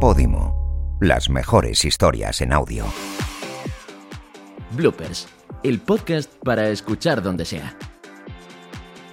Podimo. 0.00 0.98
Las 1.00 1.30
mejores 1.30 1.82
historias 1.86 2.42
en 2.42 2.52
audio. 2.52 2.84
Bloopers, 4.72 5.26
el 5.62 5.80
podcast 5.80 6.30
para 6.44 6.68
escuchar 6.68 7.22
donde 7.22 7.46
sea. 7.46 7.74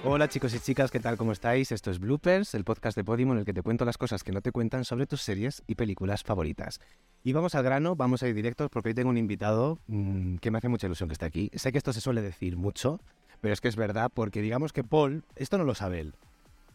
Hola 0.04 0.28
chicos 0.28 0.54
y 0.54 0.60
chicas, 0.60 0.90
¿qué 0.90 1.00
tal? 1.00 1.16
¿Cómo 1.16 1.32
estáis? 1.32 1.72
Esto 1.72 1.90
es 1.90 1.98
Bloopers, 1.98 2.52
el 2.54 2.64
podcast 2.64 2.98
de 2.98 3.02
Podimo 3.02 3.32
en 3.32 3.38
el 3.38 3.44
que 3.46 3.54
te 3.54 3.62
cuento 3.62 3.86
las 3.86 3.96
cosas 3.96 4.22
que 4.22 4.32
no 4.32 4.42
te 4.42 4.52
cuentan 4.52 4.84
sobre 4.84 5.06
tus 5.06 5.22
series 5.22 5.62
y 5.66 5.76
películas 5.76 6.22
favoritas. 6.22 6.80
Y 7.22 7.32
vamos 7.32 7.54
al 7.54 7.64
grano, 7.64 7.96
vamos 7.96 8.22
a 8.22 8.28
ir 8.28 8.34
directos 8.34 8.68
porque 8.68 8.90
hoy 8.90 8.94
tengo 8.94 9.08
un 9.08 9.16
invitado 9.16 9.78
mmm, 9.86 10.36
que 10.36 10.50
me 10.50 10.58
hace 10.58 10.68
mucha 10.68 10.86
ilusión 10.86 11.08
que 11.08 11.14
esté 11.14 11.24
aquí. 11.24 11.50
Sé 11.54 11.72
que 11.72 11.78
esto 11.78 11.94
se 11.94 12.02
suele 12.02 12.20
decir 12.20 12.58
mucho, 12.58 13.00
pero 13.40 13.54
es 13.54 13.62
que 13.62 13.68
es 13.68 13.76
verdad 13.76 14.12
porque 14.12 14.42
digamos 14.42 14.74
que 14.74 14.84
Paul, 14.84 15.24
esto 15.34 15.56
no 15.56 15.64
lo 15.64 15.74
sabe 15.74 16.00
él, 16.00 16.14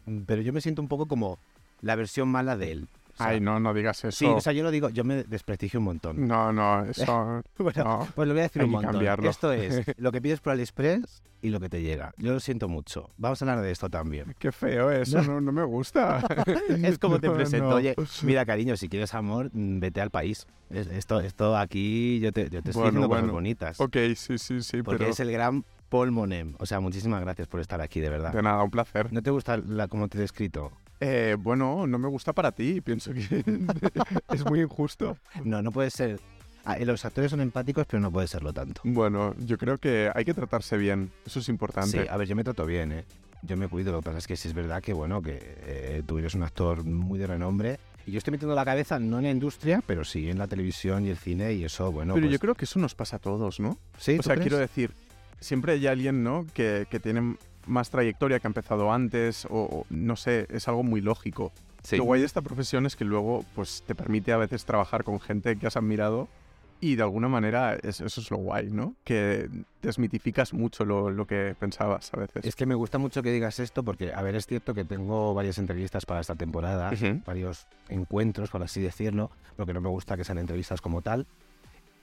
mm, 0.06 0.22
pero 0.22 0.42
yo 0.42 0.52
me 0.52 0.60
siento 0.60 0.82
un 0.82 0.88
poco 0.88 1.06
como 1.06 1.38
la 1.80 1.94
versión 1.94 2.28
mala 2.28 2.56
de 2.56 2.72
él. 2.72 2.88
Sea, 3.20 3.28
Ay, 3.28 3.40
no, 3.40 3.60
no 3.60 3.72
digas 3.74 3.98
eso. 4.04 4.10
Sí, 4.16 4.26
o 4.26 4.40
sea, 4.40 4.52
yo 4.52 4.62
lo 4.62 4.70
digo, 4.70 4.88
yo 4.90 5.04
me 5.04 5.22
desprestigio 5.24 5.78
un 5.80 5.84
montón. 5.84 6.26
No, 6.26 6.52
no, 6.52 6.84
eso. 6.90 7.42
bueno, 7.58 7.84
no, 7.84 8.08
pues 8.14 8.26
lo 8.28 8.34
voy 8.34 8.40
a 8.40 8.42
decir 8.44 8.62
hay 8.62 8.66
un 8.66 8.72
montón. 8.72 8.92
cambiarlo. 8.92 9.28
Esto 9.30 9.52
es 9.52 9.82
lo 9.98 10.12
que 10.12 10.20
pides 10.20 10.40
por 10.40 10.52
AliExpress 10.52 11.22
y 11.42 11.50
lo 11.50 11.60
que 11.60 11.68
te 11.68 11.80
llega. 11.82 12.12
Yo 12.18 12.32
lo 12.32 12.40
siento 12.40 12.68
mucho. 12.68 13.10
Vamos 13.16 13.40
a 13.40 13.44
hablar 13.44 13.62
de 13.64 13.70
esto 13.70 13.88
también. 13.88 14.34
Qué 14.38 14.52
feo 14.52 14.90
eso, 14.90 15.22
no, 15.22 15.40
no 15.40 15.52
me 15.52 15.64
gusta. 15.64 16.22
es 16.82 16.98
como 16.98 17.18
te 17.20 17.30
presento. 17.30 17.68
Oye, 17.76 17.94
mira, 18.22 18.44
cariño, 18.44 18.76
si 18.76 18.88
quieres 18.88 19.14
amor, 19.14 19.50
mm, 19.52 19.78
vete 19.80 20.00
al 20.00 20.10
país. 20.10 20.46
Es- 20.70 20.86
Esto, 20.88 21.20
esto 21.20 21.56
aquí, 21.56 22.20
yo 22.20 22.32
te, 22.32 22.44
yo 22.50 22.62
te 22.62 22.70
estoy 22.70 22.72
Bueno, 22.74 22.86
diciendo 22.90 23.08
cosas 23.08 23.22
bueno. 23.22 23.32
bonitas. 23.34 23.80
Ok, 23.80 23.96
sí, 24.16 24.38
sí, 24.38 24.60
sí, 24.62 24.82
Porque 24.82 24.98
pero. 24.98 25.10
es 25.10 25.20
el 25.20 25.32
gran 25.32 25.64
Paul 25.88 26.12
Monem. 26.12 26.54
O 26.58 26.66
sea, 26.66 26.78
muchísimas 26.80 27.20
gracias 27.22 27.48
por 27.48 27.58
estar 27.60 27.80
aquí, 27.80 28.00
de 28.00 28.10
verdad. 28.10 28.32
De 28.32 28.42
nada, 28.42 28.62
un 28.62 28.70
placer. 28.70 29.12
¿No 29.12 29.22
te 29.22 29.30
gusta 29.30 29.56
la, 29.56 29.88
cómo 29.88 30.06
te 30.08 30.18
he 30.18 30.20
descrito? 30.20 30.70
Eh, 31.00 31.36
bueno, 31.38 31.86
no 31.86 31.98
me 31.98 32.08
gusta 32.08 32.32
para 32.32 32.52
ti. 32.52 32.80
Pienso 32.80 33.12
que 33.12 33.20
es 34.32 34.44
muy 34.44 34.60
injusto. 34.60 35.16
No, 35.44 35.62
no 35.62 35.72
puede 35.72 35.90
ser. 35.90 36.20
Ah, 36.64 36.78
los 36.78 37.04
actores 37.06 37.30
son 37.30 37.40
empáticos, 37.40 37.86
pero 37.86 38.00
no 38.00 38.10
puede 38.12 38.28
serlo 38.28 38.52
tanto. 38.52 38.82
Bueno, 38.84 39.34
yo 39.38 39.56
creo 39.56 39.78
que 39.78 40.10
hay 40.14 40.24
que 40.26 40.34
tratarse 40.34 40.76
bien. 40.76 41.10
Eso 41.24 41.38
es 41.38 41.46
Sí, 41.46 41.50
importante. 41.50 42.06
a 42.08 42.16
ver, 42.18 42.28
yo 42.28 42.36
me 42.36 42.44
trato 42.44 42.66
bien, 42.66 42.92
¿eh? 42.92 43.04
Yo 43.42 43.56
me 43.56 43.66
cuido. 43.68 43.92
Lo 43.92 44.00
que 44.00 44.04
pasa 44.04 44.18
es 44.18 44.26
que 44.26 44.36
sí 44.36 44.48
es 44.48 44.54
verdad 44.54 44.82
que, 44.82 44.92
bueno, 44.92 45.22
que 45.22 45.38
eh, 45.42 46.02
tú 46.06 46.18
eres 46.18 46.34
un 46.34 46.42
actor 46.42 46.84
muy 46.84 47.18
de 47.18 47.26
renombre. 47.26 47.80
Y 48.06 48.12
yo 48.12 48.18
estoy 48.18 48.32
metiendo 48.32 48.54
la 48.54 48.64
cabeza 48.66 48.98
no 48.98 49.18
en 49.18 49.24
la 49.24 49.30
industria, 49.30 49.82
pero 49.86 50.04
sí 50.04 50.28
en 50.28 50.38
la 50.38 50.46
televisión 50.46 51.06
y 51.06 51.10
el 51.10 51.16
cine 51.16 51.52
y 51.54 51.64
eso, 51.64 51.90
bueno. 51.92 52.14
pero 52.14 52.26
pues, 52.26 52.32
yo 52.32 52.38
creo 52.38 52.54
que 52.54 52.64
eso 52.66 52.78
nos 52.78 52.94
pasa 52.94 53.16
a 53.16 53.18
todos, 53.18 53.60
¿no? 53.60 53.78
¿Sí? 53.98 54.14
O 54.14 54.16
¿Tú 54.18 54.22
sea, 54.24 54.34
crees? 54.34 54.48
quiero 54.48 54.58
decir, 54.58 54.90
siempre 55.38 55.72
hay 55.74 55.86
alguien, 55.86 56.22
¿no? 56.24 56.46
Que, 56.52 56.86
que 56.90 56.98
tiene 56.98 57.36
más 57.70 57.90
trayectoria, 57.90 58.38
que 58.40 58.46
ha 58.46 58.50
empezado 58.50 58.92
antes, 58.92 59.46
o, 59.46 59.62
o 59.64 59.86
no 59.90 60.16
sé, 60.16 60.46
es 60.50 60.68
algo 60.68 60.82
muy 60.82 61.00
lógico. 61.00 61.52
Sí. 61.82 61.96
Lo 61.96 62.04
guay 62.04 62.20
de 62.20 62.26
esta 62.26 62.42
profesión 62.42 62.84
es 62.84 62.94
que 62.96 63.04
luego 63.06 63.44
pues 63.54 63.82
te 63.86 63.94
permite 63.94 64.32
a 64.32 64.36
veces 64.36 64.64
trabajar 64.66 65.02
con 65.04 65.18
gente 65.20 65.56
que 65.56 65.66
has 65.66 65.76
admirado 65.78 66.28
y 66.82 66.96
de 66.96 67.02
alguna 67.02 67.28
manera 67.28 67.74
es- 67.74 68.00
eso 68.00 68.20
es 68.20 68.30
lo 68.30 68.36
guay, 68.38 68.70
¿no? 68.70 68.94
Que 69.04 69.48
desmitificas 69.82 70.52
mucho 70.52 70.84
lo, 70.84 71.10
lo 71.10 71.26
que 71.26 71.54
pensabas 71.58 72.12
a 72.12 72.18
veces. 72.18 72.44
Es 72.44 72.54
que 72.56 72.66
me 72.66 72.74
gusta 72.74 72.98
mucho 72.98 73.22
que 73.22 73.30
digas 73.32 73.60
esto 73.60 73.82
porque, 73.82 74.12
a 74.14 74.22
ver, 74.22 74.34
es 74.34 74.46
cierto 74.46 74.74
que 74.74 74.84
tengo 74.84 75.32
varias 75.34 75.58
entrevistas 75.58 76.04
para 76.06 76.20
esta 76.20 76.34
temporada, 76.34 76.90
Ujú. 76.92 77.22
varios 77.26 77.66
encuentros, 77.88 78.50
por 78.50 78.62
así 78.62 78.80
decirlo, 78.80 79.30
porque 79.56 79.72
no 79.74 79.80
me 79.80 79.88
gusta 79.88 80.16
que 80.16 80.24
sean 80.24 80.38
entrevistas 80.38 80.80
como 80.80 81.00
tal. 81.02 81.26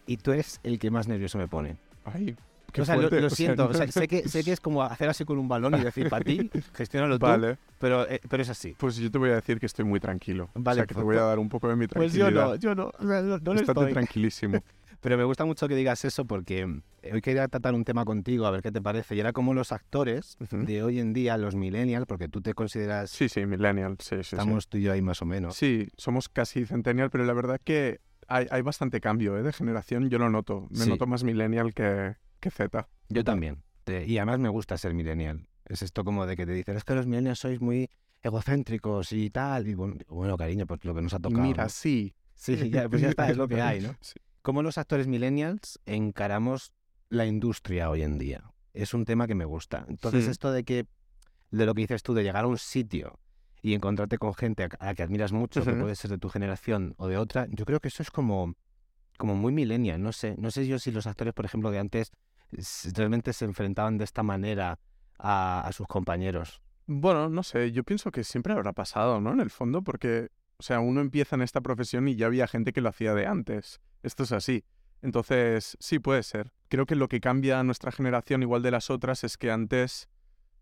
Y 0.07 0.17
tú 0.17 0.31
eres 0.31 0.59
el 0.63 0.79
que 0.79 0.89
más 0.89 1.07
nervioso 1.07 1.37
me 1.37 1.47
pone. 1.47 1.75
Ay, 2.05 2.35
o 2.81 2.85
sea, 2.85 2.95
lo, 2.97 3.07
o 3.07 3.09
sea, 3.09 3.29
siento, 3.29 3.65
o 3.65 3.67
no- 3.69 3.73
sea, 3.73 3.87
sé, 3.91 4.07
que, 4.07 4.27
sé 4.27 4.43
que 4.43 4.51
es 4.51 4.59
como 4.59 4.83
hacer 4.83 5.09
así 5.09 5.25
con 5.25 5.37
un 5.37 5.47
balón 5.47 5.75
y 5.75 5.83
decir 5.83 6.09
para 6.09 6.23
ti, 6.23 6.49
gestiónalo 6.75 7.17
tú, 7.19 7.25
Vale, 7.25 7.57
pero, 7.79 8.07
eh, 8.09 8.19
pero 8.29 8.43
es 8.43 8.49
así. 8.49 8.75
pues 8.77 8.97
yo 8.97 9.09
te 9.11 9.17
voy 9.17 9.29
a 9.31 9.35
decir 9.35 9.59
que 9.59 9.65
estoy 9.65 9.85
muy 9.85 9.99
tranquilo. 9.99 10.49
Vale, 10.55 10.81
o 10.81 10.83
sea, 10.83 10.85
que 10.87 10.93
te 10.93 11.01
pues- 11.01 11.05
voy 11.05 11.17
a 11.17 11.21
dar 11.27 11.39
un 11.39 11.49
poco 11.49 11.67
de 11.69 11.75
mi 11.75 11.87
Pues 11.87 12.11
tranquilidad. 12.13 12.29
yo 12.31 12.47
no, 12.47 12.55
yo 12.55 12.75
no, 12.75 12.91
no, 12.99 13.37
no 13.39 13.53
lo 13.53 13.59
estoy. 13.61 13.93
tranquilísimo. 13.93 14.63
Pero 14.99 15.15
me 15.15 15.23
gusta 15.25 15.45
mucho 15.45 15.67
que 15.67 15.75
digas 15.75 16.03
eso 16.05 16.25
porque 16.25 16.61
eh, 17.03 17.13
hoy 17.13 17.21
quería 17.21 17.47
tratar 17.47 17.75
un 17.75 17.83
tema 17.85 18.03
contigo, 18.03 18.47
a 18.47 18.51
ver 18.51 18.63
qué 18.63 18.71
te 18.71 18.81
parece. 18.81 19.15
Y 19.15 19.19
era 19.19 19.31
como 19.31 19.53
los 19.53 19.71
actores 19.71 20.37
de 20.49 20.81
hoy 20.81 20.99
en 20.99 21.13
día, 21.13 21.37
los 21.37 21.53
millennials, 21.55 22.07
porque 22.07 22.27
tú 22.27 22.41
te 22.41 22.55
consideras, 22.55 23.11
Sí, 23.11 23.29
sí, 23.29 23.45
millennial, 23.45 23.97
sí, 23.99 24.15
sí, 24.17 24.23
sí. 24.23 24.35
estamos 24.35 24.67
tú 24.67 24.77
y 24.79 24.81
yo 24.81 24.91
ahí 24.91 25.03
más 25.03 25.21
o 25.21 25.25
menos. 25.25 25.55
Sí, 25.55 25.87
somos 25.97 26.29
casi 26.29 26.65
centennial, 26.65 27.11
pero 27.11 27.25
la 27.25 27.33
verdad 27.33 27.61
que 27.63 27.99
hay, 28.27 28.47
hay 28.49 28.61
bastante 28.63 28.99
cambio 28.99 29.37
¿eh? 29.37 29.43
de 29.43 29.53
generación, 29.53 30.09
yo 30.09 30.17
lo 30.17 30.31
noto. 30.31 30.67
Me 30.71 30.85
Sí. 30.85 30.89
noto 30.89 31.05
más 31.05 31.23
millennial 31.23 31.75
que, 31.75 32.15
que 32.39 32.51
Z. 32.51 32.87
Yo 33.09 33.23
también. 33.23 33.63
Y 33.87 34.17
además 34.17 34.39
me 34.39 34.49
gusta 34.49 34.77
ser 34.77 34.93
millennial. 34.93 35.47
Es 35.65 35.81
esto 35.81 36.03
como 36.03 36.25
de 36.25 36.35
que 36.35 36.45
te 36.45 36.53
dicen, 36.53 36.77
es 36.77 36.83
que 36.83 36.93
los 36.93 37.07
millennials 37.07 37.39
sois 37.39 37.61
muy 37.61 37.89
egocéntricos 38.21 39.11
y 39.11 39.29
tal. 39.29 39.67
Y 39.67 39.75
bueno, 39.75 39.95
bueno, 40.07 40.37
cariño, 40.37 40.65
pues 40.65 40.83
lo 40.83 40.93
que 40.93 41.01
nos 41.01 41.13
ha 41.13 41.19
tocado. 41.19 41.43
mira, 41.43 41.63
¿no? 41.63 41.69
sí. 41.69 42.13
Sí, 42.35 42.69
ya, 42.69 42.87
pues 42.87 43.01
ya 43.01 43.09
está, 43.09 43.29
es 43.29 43.37
lo 43.37 43.47
que 43.47 43.61
hay, 43.61 43.81
¿no? 43.81 43.95
Sí. 44.01 44.19
¿Cómo 44.43 44.61
los 44.61 44.77
actores 44.77 45.07
millennials 45.07 45.79
encaramos 45.85 46.71
la 47.09 47.25
industria 47.25 47.89
hoy 47.89 48.03
en 48.03 48.17
día? 48.17 48.43
Es 48.73 48.93
un 48.93 49.03
tema 49.03 49.27
que 49.27 49.35
me 49.35 49.43
gusta. 49.43 49.85
Entonces, 49.89 50.27
esto 50.27 50.51
de 50.51 50.63
que, 50.63 50.85
de 51.51 51.65
lo 51.65 51.73
que 51.73 51.81
dices 51.81 52.03
tú, 52.03 52.13
de 52.13 52.23
llegar 52.23 52.45
a 52.45 52.47
un 52.47 52.57
sitio 52.57 53.19
y 53.61 53.73
encontrarte 53.73 54.17
con 54.17 54.33
gente 54.35 54.63
a, 54.63 54.85
la 54.85 54.95
que 54.95 55.03
admiras 55.03 55.33
mucho, 55.33 55.65
que 55.65 55.73
puede 55.73 55.95
ser 55.95 56.11
de 56.11 56.17
tu 56.17 56.29
generación 56.29 56.93
o 56.97 57.07
de 57.07 57.17
otra, 57.17 57.47
yo 57.49 57.65
creo 57.65 57.81
que 57.81 57.89
eso 57.89 58.03
es 58.03 58.11
como, 58.11 58.53
como 59.17 59.35
muy 59.35 59.51
millennial. 59.51 60.01
No 60.01 60.13
sé, 60.13 60.35
no 60.37 60.51
sé 60.51 60.65
yo 60.67 60.79
si 60.79 60.91
los 60.91 61.07
actores, 61.07 61.33
por 61.33 61.43
ejemplo, 61.43 61.71
de 61.71 61.79
antes 61.79 62.11
realmente 62.93 63.33
se 63.33 63.45
enfrentaban 63.45 63.97
de 63.97 64.03
esta 64.03 64.23
manera 64.23 64.79
a, 65.19 65.69
sus 65.73 65.87
compañeros. 65.87 66.61
Bueno, 66.85 67.29
no 67.29 67.43
sé, 67.43 67.71
yo 67.71 67.83
pienso 67.83 68.11
que 68.11 68.23
siempre 68.23 68.53
habrá 68.53 68.73
pasado, 68.73 69.19
¿no? 69.19 69.33
En 69.33 69.39
el 69.39 69.49
fondo, 69.49 69.81
porque, 69.81 70.29
o 70.57 70.63
sea, 70.63 70.79
uno 70.79 71.01
empieza 71.01 71.35
en 71.35 71.41
esta 71.41 71.61
profesión 71.61 72.07
y 72.07 72.15
ya 72.15 72.27
había 72.27 72.47
gente 72.47 72.71
que 72.71 72.81
lo 72.81 72.89
hacía 72.89 73.13
de 73.13 73.25
antes. 73.25 73.81
Esto 74.03 74.23
es 74.23 74.31
así. 74.31 74.63
Entonces, 75.01 75.77
sí, 75.79 75.99
puede 75.99 76.23
ser. 76.23 76.51
Creo 76.69 76.85
que 76.85 76.95
lo 76.95 77.07
que 77.07 77.19
cambia 77.19 77.59
a 77.59 77.63
nuestra 77.63 77.91
generación, 77.91 78.41
igual 78.41 78.61
de 78.61 78.71
las 78.71 78.89
otras, 78.89 79.23
es 79.23 79.37
que 79.37 79.51
antes 79.51 80.09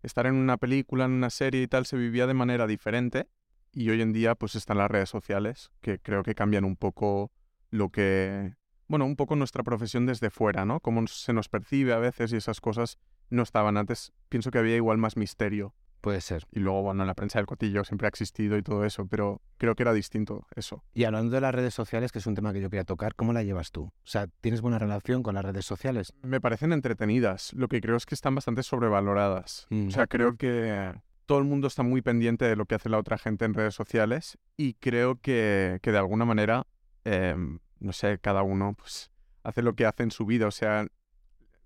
estar 0.02 0.26
en 0.26 0.34
una 0.34 0.56
película, 0.56 1.04
en 1.04 1.12
una 1.12 1.30
serie 1.30 1.62
y 1.62 1.68
tal, 1.68 1.86
se 1.86 1.96
vivía 1.96 2.26
de 2.26 2.34
manera 2.34 2.66
diferente. 2.66 3.28
Y 3.72 3.90
hoy 3.90 4.02
en 4.02 4.12
día, 4.12 4.34
pues 4.34 4.54
están 4.54 4.78
las 4.78 4.90
redes 4.90 5.08
sociales, 5.08 5.70
que 5.80 5.98
creo 5.98 6.22
que 6.22 6.34
cambian 6.34 6.64
un 6.64 6.76
poco 6.76 7.30
lo 7.70 7.90
que. 7.90 8.54
Bueno, 8.88 9.04
un 9.04 9.16
poco 9.16 9.36
nuestra 9.36 9.62
profesión 9.62 10.06
desde 10.06 10.30
fuera, 10.30 10.64
¿no? 10.64 10.80
Cómo 10.80 11.06
se 11.06 11.32
nos 11.32 11.48
percibe 11.48 11.92
a 11.92 11.98
veces 11.98 12.32
y 12.32 12.36
esas 12.36 12.60
cosas 12.60 12.98
no 13.30 13.42
estaban 13.42 13.76
antes. 13.76 14.12
Pienso 14.28 14.50
que 14.50 14.58
había 14.58 14.76
igual 14.76 14.98
más 14.98 15.16
misterio. 15.16 15.74
Puede 16.00 16.20
ser. 16.20 16.46
Y 16.52 16.60
luego, 16.60 16.82
bueno, 16.82 17.04
la 17.04 17.14
prensa 17.14 17.40
del 17.40 17.46
cotillo 17.46 17.82
siempre 17.82 18.06
ha 18.06 18.08
existido 18.08 18.56
y 18.56 18.62
todo 18.62 18.84
eso, 18.84 19.06
pero 19.08 19.42
creo 19.58 19.74
que 19.74 19.82
era 19.82 19.92
distinto 19.92 20.46
eso. 20.54 20.84
Y 20.94 21.02
hablando 21.02 21.34
de 21.34 21.40
las 21.40 21.52
redes 21.52 21.74
sociales, 21.74 22.12
que 22.12 22.20
es 22.20 22.26
un 22.28 22.36
tema 22.36 22.52
que 22.52 22.60
yo 22.60 22.70
quería 22.70 22.84
tocar, 22.84 23.16
¿cómo 23.16 23.32
la 23.32 23.42
llevas 23.42 23.72
tú? 23.72 23.86
O 23.86 23.92
sea, 24.04 24.28
¿tienes 24.40 24.60
buena 24.60 24.78
relación 24.78 25.24
con 25.24 25.34
las 25.34 25.44
redes 25.44 25.66
sociales? 25.66 26.12
Me 26.22 26.40
parecen 26.40 26.72
entretenidas, 26.72 27.52
lo 27.54 27.66
que 27.66 27.80
creo 27.80 27.96
es 27.96 28.06
que 28.06 28.14
están 28.14 28.36
bastante 28.36 28.62
sobrevaloradas. 28.62 29.66
Mm. 29.70 29.88
O 29.88 29.90
sea, 29.90 30.06
creo 30.06 30.36
que 30.36 30.92
todo 31.26 31.38
el 31.38 31.44
mundo 31.44 31.66
está 31.66 31.82
muy 31.82 32.02
pendiente 32.02 32.44
de 32.44 32.54
lo 32.54 32.66
que 32.66 32.76
hace 32.76 32.88
la 32.88 32.98
otra 32.98 33.18
gente 33.18 33.44
en 33.44 33.54
redes 33.54 33.74
sociales 33.74 34.38
y 34.56 34.74
creo 34.74 35.20
que, 35.20 35.80
que 35.82 35.90
de 35.90 35.98
alguna 35.98 36.24
manera, 36.24 36.68
em, 37.04 37.58
no 37.80 37.92
sé, 37.92 38.18
cada 38.18 38.42
uno 38.42 38.74
pues 38.74 39.10
hace 39.42 39.62
lo 39.62 39.74
que 39.74 39.86
hace 39.86 40.02
en 40.02 40.10
su 40.10 40.26
vida. 40.26 40.46
O 40.46 40.50
sea, 40.50 40.86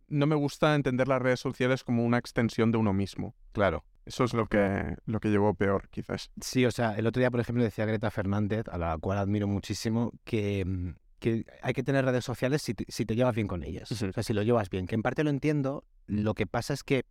no 0.08 0.26
me 0.26 0.34
gusta 0.34 0.74
entender 0.74 1.08
las 1.08 1.22
redes 1.22 1.40
sociales 1.40 1.84
como 1.84 2.04
una 2.04 2.18
extensión 2.18 2.72
de 2.72 2.78
uno 2.78 2.92
mismo. 2.92 3.34
Claro. 3.52 3.84
Eso 4.04 4.24
es 4.24 4.34
lo 4.34 4.46
que, 4.46 4.96
lo 5.06 5.20
que 5.20 5.28
llevo 5.28 5.54
peor, 5.54 5.88
quizás. 5.90 6.30
Sí, 6.40 6.64
o 6.66 6.70
sea, 6.70 6.94
el 6.94 7.06
otro 7.06 7.20
día, 7.20 7.30
por 7.30 7.40
ejemplo, 7.40 7.62
decía 7.62 7.84
Greta 7.84 8.10
Fernández, 8.10 8.66
a 8.68 8.78
la 8.78 8.98
cual 8.98 9.18
admiro 9.18 9.46
muchísimo, 9.46 10.12
que, 10.24 10.64
mm, 10.64 10.90
que 11.20 11.44
hay 11.62 11.72
que 11.74 11.82
tener 11.82 12.04
redes 12.04 12.24
sociales 12.24 12.62
si 12.62 12.74
te, 12.74 12.86
si 12.88 13.04
te 13.04 13.14
llevas 13.14 13.34
bien 13.34 13.46
con 13.46 13.62
ellas. 13.62 13.92
O 13.92 13.94
sea, 13.94 14.22
si 14.22 14.32
lo 14.32 14.42
llevas 14.42 14.70
bien, 14.70 14.86
que 14.86 14.94
en 14.94 15.02
parte 15.02 15.22
lo 15.22 15.30
entiendo. 15.30 15.84
Lo 16.06 16.34
que 16.34 16.46
pasa 16.46 16.74
es 16.74 16.82
que 16.82 17.04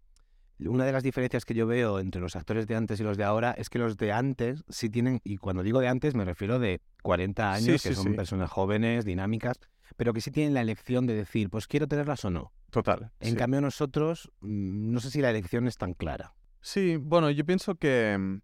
una 0.60 0.84
de 0.84 0.92
las 0.92 1.04
diferencias 1.04 1.46
que 1.46 1.54
yo 1.54 1.68
veo 1.68 2.00
entre 2.00 2.20
los 2.20 2.36
actores 2.36 2.68
de 2.68 2.76
antes 2.76 3.00
y 3.00 3.04
los 3.04 3.18
de 3.18 3.24
ahora 3.24 3.52
es 3.52 3.70
que 3.70 3.80
los 3.80 3.96
de 3.96 4.12
antes 4.12 4.66
sí 4.68 4.90
tienen, 4.90 5.22
y 5.24 5.38
cuando 5.38 5.64
digo 5.64 5.80
de 5.80 5.88
antes 5.88 6.16
me 6.16 6.26
refiero 6.26 6.60
de 6.60 6.82
40 7.02 7.56
Sí, 7.58 7.70
años, 7.70 7.82
sí, 7.82 7.90
que 7.90 7.96
son 7.96 8.06
sí. 8.06 8.10
personas 8.12 8.50
jóvenes, 8.50 9.06
dinámicas, 9.06 9.60
pero 9.98 10.14
que 10.14 10.22
sí 10.22 10.32
tienen 10.32 10.54
la 10.54 10.62
elección 10.62 11.08
de 11.08 11.16
decir, 11.16 11.50
pues 11.50 11.68
quiero 11.68 11.88
tenerlas 11.88 12.24
o 12.26 12.30
no. 12.30 12.52
Total. 12.70 13.12
En 13.20 13.36
cambio 13.36 13.62
nosotros, 13.62 14.32
mm, 14.42 14.92
no 14.92 15.00
sé 15.00 15.10
si 15.12 15.22
la 15.22 15.30
elección 15.32 15.68
es 15.68 15.78
tan 15.78 15.94
clara. 15.94 16.34
Sí, 16.62 16.98
bueno, 16.98 17.30
yo 17.32 17.46
pienso 17.46 17.76
que 17.76 18.18
mm, 18.18 18.42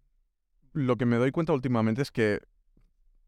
lo 0.72 0.96
que 0.96 1.06
me 1.06 1.16
doy 1.16 1.30
cuenta 1.30 1.52
últimamente 1.52 2.02
es 2.02 2.10
que 2.10 2.40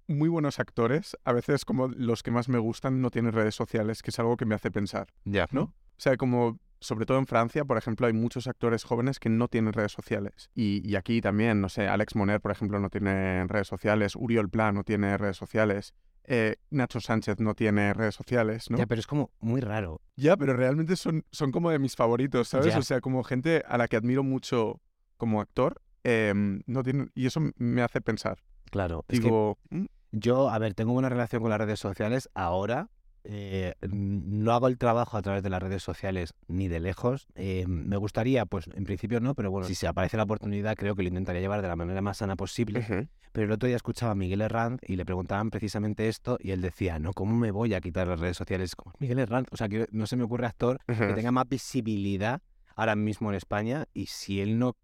muy 0.06 0.28
buenos 0.28 0.58
actores, 0.58 1.16
a 1.24 1.32
veces 1.32 1.64
como 1.64 1.88
los 1.88 2.22
que 2.22 2.30
más 2.30 2.48
me 2.48 2.58
gustan, 2.58 3.00
no 3.02 3.10
tienen 3.10 3.32
redes 3.32 3.54
sociales, 3.54 4.02
que 4.02 4.10
es 4.10 4.18
algo 4.18 4.36
que 4.36 4.46
me 4.46 4.54
hace 4.54 4.70
pensar, 4.70 5.08
Ya. 5.24 5.46
¿no? 5.52 5.62
O 5.62 6.00
sea, 6.00 6.16
como 6.16 6.58
sobre 6.80 7.06
todo 7.06 7.18
en 7.18 7.26
Francia, 7.26 7.64
por 7.64 7.76
ejemplo, 7.78 8.06
hay 8.06 8.12
muchos 8.12 8.46
actores 8.46 8.84
jóvenes 8.84 9.18
que 9.18 9.28
no 9.28 9.48
tienen 9.48 9.72
redes 9.72 9.92
sociales. 9.92 10.50
Y, 10.54 10.80
y 10.88 10.96
aquí 10.96 11.20
también, 11.20 11.60
no 11.60 11.68
sé, 11.68 11.88
Alex 11.88 12.14
Moner, 12.16 12.40
por 12.40 12.50
ejemplo, 12.52 12.78
no 12.80 12.90
tiene 12.90 13.46
redes 13.46 13.66
sociales, 13.68 14.14
Uriol 14.16 14.48
Pla 14.48 14.72
no 14.72 14.84
tiene 14.84 15.16
redes 15.16 15.36
sociales, 15.36 15.94
eh, 16.24 16.56
Nacho 16.70 17.00
Sánchez 17.00 17.40
no 17.40 17.54
tiene 17.54 17.94
redes 17.94 18.14
sociales, 18.14 18.70
¿no? 18.70 18.76
Ya, 18.78 18.86
pero 18.86 19.00
es 19.00 19.06
como 19.06 19.30
muy 19.40 19.60
raro. 19.60 20.02
Ya, 20.16 20.36
pero 20.36 20.54
realmente 20.54 20.94
son, 20.96 21.24
son 21.32 21.50
como 21.52 21.70
de 21.70 21.78
mis 21.78 21.96
favoritos, 21.96 22.48
¿sabes? 22.48 22.74
Ya. 22.74 22.78
O 22.78 22.82
sea, 22.82 23.00
como 23.00 23.22
gente 23.24 23.62
a 23.66 23.78
la 23.78 23.88
que 23.88 23.96
admiro 23.96 24.22
mucho 24.22 24.80
como 25.16 25.40
actor, 25.40 25.80
em, 26.04 26.62
no 26.66 26.82
tienen, 26.82 27.10
y 27.14 27.26
eso 27.26 27.40
me 27.56 27.82
hace 27.82 28.00
pensar. 28.00 28.38
Claro. 28.70 29.04
Es 29.08 29.20
que 29.20 29.24
Digo, 29.24 29.58
"Mm, 29.70 29.86
Yo, 30.12 30.48
a 30.50 30.58
ver, 30.58 30.72
tengo 30.74 30.92
una 30.92 31.08
relación 31.10 31.42
con 31.42 31.50
las 31.50 31.58
redes 31.60 31.80
sociales 31.80 32.30
ahora. 32.34 32.88
Eh, 33.24 33.74
no 33.82 34.52
hago 34.52 34.68
el 34.68 34.78
trabajo 34.78 35.16
a 35.16 35.22
través 35.22 35.42
de 35.42 35.50
las 35.50 35.62
redes 35.62 35.82
sociales 35.82 36.34
ni 36.46 36.68
de 36.68 36.80
lejos. 36.80 37.26
Eh, 37.34 37.64
me 37.66 37.96
gustaría, 37.96 38.46
pues 38.46 38.68
en 38.74 38.84
principio 38.84 39.20
no, 39.20 39.34
pero 39.34 39.50
bueno, 39.50 39.66
si 39.66 39.74
se 39.74 39.86
aparece 39.86 40.16
la 40.16 40.22
oportunidad, 40.22 40.76
creo 40.76 40.94
que 40.94 41.02
lo 41.02 41.08
intentaría 41.08 41.40
llevar 41.40 41.62
de 41.62 41.68
la 41.68 41.76
manera 41.76 42.00
más 42.00 42.18
sana 42.18 42.36
posible. 42.36 43.08
Pero 43.32 43.46
el 43.46 43.52
otro 43.52 43.66
día 43.66 43.76
escuchaba 43.76 44.12
a 44.12 44.14
Miguel 44.14 44.40
Herranz 44.40 44.80
y 44.86 44.96
le 44.96 45.04
preguntaban 45.04 45.50
precisamente 45.50 46.08
esto 46.08 46.38
y 46.40 46.52
él 46.52 46.62
decía, 46.62 46.98
no, 46.98 47.12
¿cómo 47.12 47.36
me 47.36 47.50
voy 47.50 47.74
a 47.74 47.80
quitar 47.80 48.08
las 48.08 48.20
redes 48.20 48.36
sociales? 48.36 48.74
Como 48.74 48.94
Miguel 48.98 49.18
Herranz, 49.18 49.48
o 49.50 49.56
sea, 49.56 49.68
que 49.68 49.86
no 49.92 50.06
se 50.06 50.16
me 50.16 50.24
ocurre 50.24 50.46
actor 50.46 50.78
que 50.86 51.12
tenga 51.14 51.30
más 51.30 51.48
visibilidad 51.48 52.40
ahora 52.74 52.96
mismo 52.96 53.30
en 53.30 53.36
España 53.36 53.86
y 53.92 54.06
si 54.06 54.40
él 54.40 54.58
no 54.58 54.76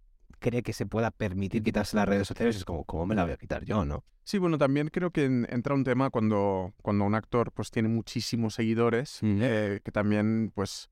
cree 0.45 0.63
que 0.63 0.75
se 0.75 0.85
pueda 0.85 1.11
permitir 1.11 1.63
quitarse 1.63 1.97
las 1.97 2.07
redes 2.07 2.29
sociales, 2.29 2.57
es 2.57 2.65
como, 2.67 2.85
¿cómo 2.85 3.07
me 3.07 3.15
la 3.15 3.25
voy 3.25 3.33
a 3.33 3.37
quitar 3.39 3.65
yo, 3.65 3.87
no? 3.87 4.05
Sí, 4.25 4.37
bueno, 4.37 4.59
también 4.59 4.89
creo 4.89 5.11
que 5.11 5.25
en- 5.25 5.47
entra 5.49 5.75
un 5.75 5.85
tema 5.85 6.11
cuando, 6.11 6.75
cuando 6.83 7.05
un 7.05 7.15
actor 7.15 7.51
pues 7.53 7.71
tiene 7.71 7.89
muchísimos 7.89 8.55
seguidores, 8.55 9.21
eh, 9.23 9.81
que 9.83 9.91
también 9.91 10.53
pues 10.55 10.91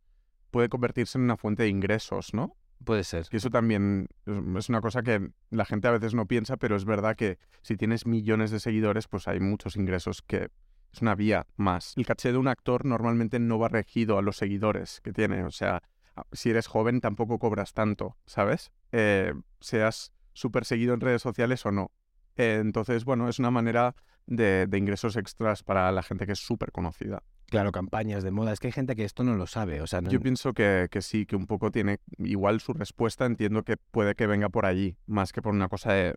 puede 0.51 0.71
convertirse 0.71 1.19
en 1.19 1.25
una 1.25 1.37
fuente 1.37 1.65
de 1.65 1.69
ingresos, 1.69 2.33
¿no? 2.33 2.57
Puede 2.83 3.05
ser. 3.05 3.27
Y 3.31 3.37
eso 3.37 3.51
también 3.51 4.09
es 4.57 4.69
una 4.71 4.81
cosa 4.81 5.03
que 5.03 5.31
la 5.51 5.65
gente 5.67 5.87
a 5.89 5.93
veces 5.93 6.15
no 6.15 6.27
piensa, 6.27 6.57
pero 6.57 6.75
es 6.75 6.85
verdad 6.87 7.15
que 7.15 7.39
si 7.61 7.77
tienes 7.77 8.07
millones 8.07 8.51
de 8.51 8.59
seguidores, 8.59 9.07
pues 9.07 9.29
hay 9.29 9.39
muchos 9.39 9.77
ingresos 9.77 10.23
que 10.23 10.49
es 10.93 11.01
una 11.03 11.15
vía 11.15 11.47
más. 11.57 11.93
El 11.97 12.05
caché 12.07 12.33
de 12.33 12.39
un 12.39 12.49
actor 12.49 12.85
normalmente 12.85 13.39
no 13.39 13.59
va 13.59 13.69
regido 13.69 14.19
a 14.19 14.23
los 14.23 14.37
seguidores 14.37 15.01
que 15.01 15.13
tiene. 15.13 15.45
O 15.45 15.51
sea, 15.51 15.83
si 16.33 16.51
eres 16.51 16.67
joven 16.67 17.01
tampoco 17.01 17.39
cobras 17.39 17.73
tanto, 17.73 18.17
¿sabes? 18.27 18.73
Eh, 18.93 19.33
seas 19.61 20.13
súper 20.33 20.65
seguido 20.65 20.95
en 20.95 21.01
redes 21.01 21.23
sociales 21.23 21.65
o 21.67 21.73
no. 21.73 21.91
Eh, 22.37 22.59
entonces, 22.61 23.05
bueno, 23.05 23.29
es 23.29 23.39
una 23.39 23.51
manera 23.51 23.95
de, 24.27 24.67
de 24.67 24.79
ingresos 24.79 25.17
extras 25.17 25.63
para 25.63 25.91
la 25.93 26.03
gente 26.03 26.27
que 26.27 26.33
es 26.33 26.39
súper 26.39 26.73
conocida. 26.73 27.23
Claro, 27.47 27.71
campañas 27.73 28.23
de 28.25 28.31
moda. 28.31 28.53
Es 28.53 28.61
que 28.61 28.69
hay 28.69 28.73
gente 28.73 28.97
que 28.97 29.05
esto 29.05 29.25
no 29.25 29.35
lo 29.37 29.47
sabe. 29.47 29.83
O 29.83 29.87
sea, 29.87 30.01
no- 30.01 30.11
Yo 30.11 30.21
pienso 30.21 30.55
que, 30.55 30.89
que 30.91 31.03
sí, 31.03 31.27
que 31.27 31.37
un 31.37 31.47
poco 31.47 31.71
tiene 31.71 31.99
igual 32.19 32.61
su 32.61 32.73
respuesta, 32.73 33.27
entiendo 33.27 33.63
que 33.63 33.77
puede 33.77 34.15
que 34.15 34.27
venga 34.27 34.49
por 34.49 34.65
allí, 34.65 34.97
más 35.07 35.33
que 35.33 35.43
por 35.43 35.53
una 35.53 35.69
cosa 35.69 35.93
de 35.93 36.15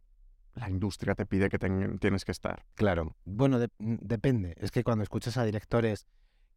la 0.53 0.69
industria 0.69 1.15
te 1.15 1.25
pide 1.25 1.49
que 1.49 1.59
ten- 1.59 1.99
tienes 1.99 2.23
que 2.23 2.31
estar. 2.31 2.63
Claro. 2.75 3.17
Bueno, 3.25 3.59
de- 3.59 3.69
mm, 3.79 3.95
depende. 3.99 4.55
Es 4.59 4.71
que 4.71 4.83
cuando 4.85 5.03
escuchas 5.03 5.35
a 5.35 5.43
directores 5.43 6.07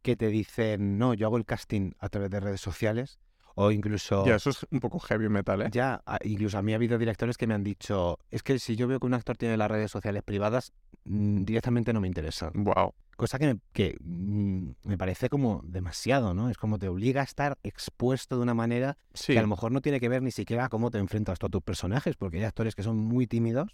que 0.01 0.15
te 0.15 0.27
dicen, 0.27 0.97
no, 0.97 1.13
yo 1.13 1.27
hago 1.27 1.35
el 1.35 1.45
casting 1.45 1.91
a 1.99 2.07
través 2.07 2.29
de 2.29 2.39
redes 2.39 2.61
sociales, 2.61 3.19
o 3.61 3.71
incluso... 3.71 4.25
Ya, 4.25 4.35
eso 4.35 4.51
es 4.51 4.65
un 4.71 4.79
poco 4.79 4.99
heavy 4.99 5.27
metal, 5.27 5.61
¿eh? 5.63 5.69
Ya, 5.71 6.01
incluso 6.23 6.57
a 6.57 6.61
mí 6.61 6.71
ha 6.71 6.75
habido 6.77 6.97
directores 6.97 7.37
que 7.37 7.45
me 7.45 7.53
han 7.53 7.63
dicho, 7.63 8.17
es 8.31 8.41
que 8.41 8.57
si 8.57 8.75
yo 8.77 8.87
veo 8.87 8.99
que 8.99 9.05
un 9.05 9.13
actor 9.13 9.35
tiene 9.35 9.57
las 9.57 9.69
redes 9.69 9.91
sociales 9.91 10.23
privadas, 10.23 10.71
mm, 11.03 11.43
directamente 11.43 11.91
no 11.91 11.99
me 11.99 12.07
interesan. 12.07 12.51
Wow. 12.55 12.93
Cosa 13.17 13.37
que, 13.37 13.47
me, 13.53 13.59
que 13.73 13.97
mm, 13.99 14.69
me 14.85 14.97
parece 14.97 15.27
como 15.27 15.61
demasiado, 15.65 16.33
¿no? 16.33 16.49
Es 16.49 16.57
como 16.57 16.79
te 16.79 16.87
obliga 16.87 17.19
a 17.19 17.25
estar 17.25 17.57
expuesto 17.63 18.37
de 18.37 18.43
una 18.43 18.53
manera 18.53 18.97
Sí, 19.13 19.33
que 19.33 19.39
a 19.39 19.41
lo 19.41 19.49
mejor 19.49 19.73
no 19.73 19.81
tiene 19.81 19.99
que 19.99 20.07
ver 20.07 20.21
ni 20.21 20.31
siquiera 20.31 20.65
a 20.65 20.69
cómo 20.69 20.89
te 20.89 20.97
enfrentas 20.99 21.37
tú 21.37 21.47
a 21.47 21.49
tus 21.49 21.61
personajes, 21.61 22.15
porque 22.15 22.37
hay 22.37 22.45
actores 22.45 22.75
que 22.75 22.83
son 22.83 22.95
muy 22.97 23.27
tímidos, 23.27 23.67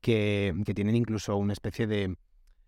que, 0.00 0.52
que 0.66 0.74
tienen 0.74 0.96
incluso 0.96 1.36
una 1.36 1.52
especie 1.52 1.86
de, 1.86 2.16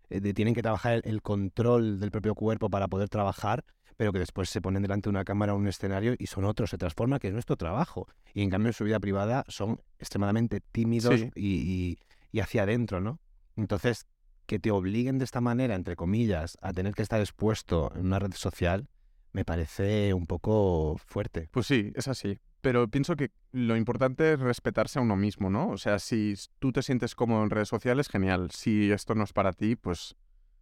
eh, 0.09 0.21
de- 0.21 0.33
tienen 0.33 0.53
que 0.53 0.61
trabajar 0.61 0.93
el, 0.93 1.01
el 1.03 1.21
control 1.21 1.99
del 1.99 2.11
propio 2.11 2.35
cuerpo 2.35 2.69
para 2.69 2.87
poder 2.87 3.09
trabajar, 3.09 3.65
pero 3.97 4.11
que 4.13 4.19
después 4.19 4.49
se 4.49 4.61
ponen 4.61 4.81
delante 4.81 5.07
de 5.07 5.11
una 5.11 5.23
cámara 5.23 5.53
o 5.53 5.57
un 5.57 5.67
escenario 5.67 6.15
y 6.17 6.27
son 6.27 6.45
otros, 6.45 6.69
se 6.69 6.77
transforma, 6.77 7.19
que 7.19 7.27
es 7.27 7.33
nuestro 7.33 7.55
trabajo. 7.57 8.07
Y 8.33 8.41
en 8.43 8.49
cambio 8.49 8.69
en 8.69 8.73
su 8.73 8.83
vida 8.83 8.99
privada 8.99 9.43
son 9.47 9.79
extremadamente 9.99 10.61
tímidos 10.71 11.19
Sí. 11.19 11.31
y, 11.35 11.47
y- 11.55 11.99
y 12.31 12.39
hacia 12.39 12.63
adentro, 12.63 12.99
¿no? 13.01 13.19
Entonces, 13.55 14.07
que 14.45 14.59
te 14.59 14.71
obliguen 14.71 15.19
de 15.19 15.25
esta 15.25 15.39
manera, 15.41 15.75
entre 15.75 15.95
comillas, 15.95 16.57
a 16.61 16.73
tener 16.73 16.93
que 16.95 17.01
estar 17.03 17.19
expuesto 17.21 17.91
en 17.95 18.07
una 18.07 18.19
red 18.19 18.33
social, 18.33 18.87
me 19.31 19.45
parece 19.45 20.13
un 20.13 20.25
poco 20.27 20.97
fuerte. 21.05 21.47
pues 21.51 21.67
sí, 21.67 21.91
es 21.95 22.07
así. 22.07 22.39
Pero 22.61 22.87
pienso 22.87 23.15
que 23.15 23.31
lo 23.51 23.75
importante 23.75 24.33
es 24.33 24.39
respetarse 24.39 24.97
a 24.97 25.01
uno 25.01 25.15
mismo, 25.15 25.49
¿no? 25.49 25.69
O 25.69 25.77
sea, 25.77 25.99
si 25.99 26.33
tú 26.59 26.71
te 26.71 26.81
sientes 26.81 27.13
cómodo 27.13 27.43
en 27.43 27.49
redes 27.49 27.67
sociales, 27.67 28.07
genial. 28.09 28.51
Si 28.51 28.91
esto 28.91 29.15
no 29.15 29.23
es 29.25 29.33
para 29.33 29.51
ti, 29.53 29.75
pues 29.75 30.15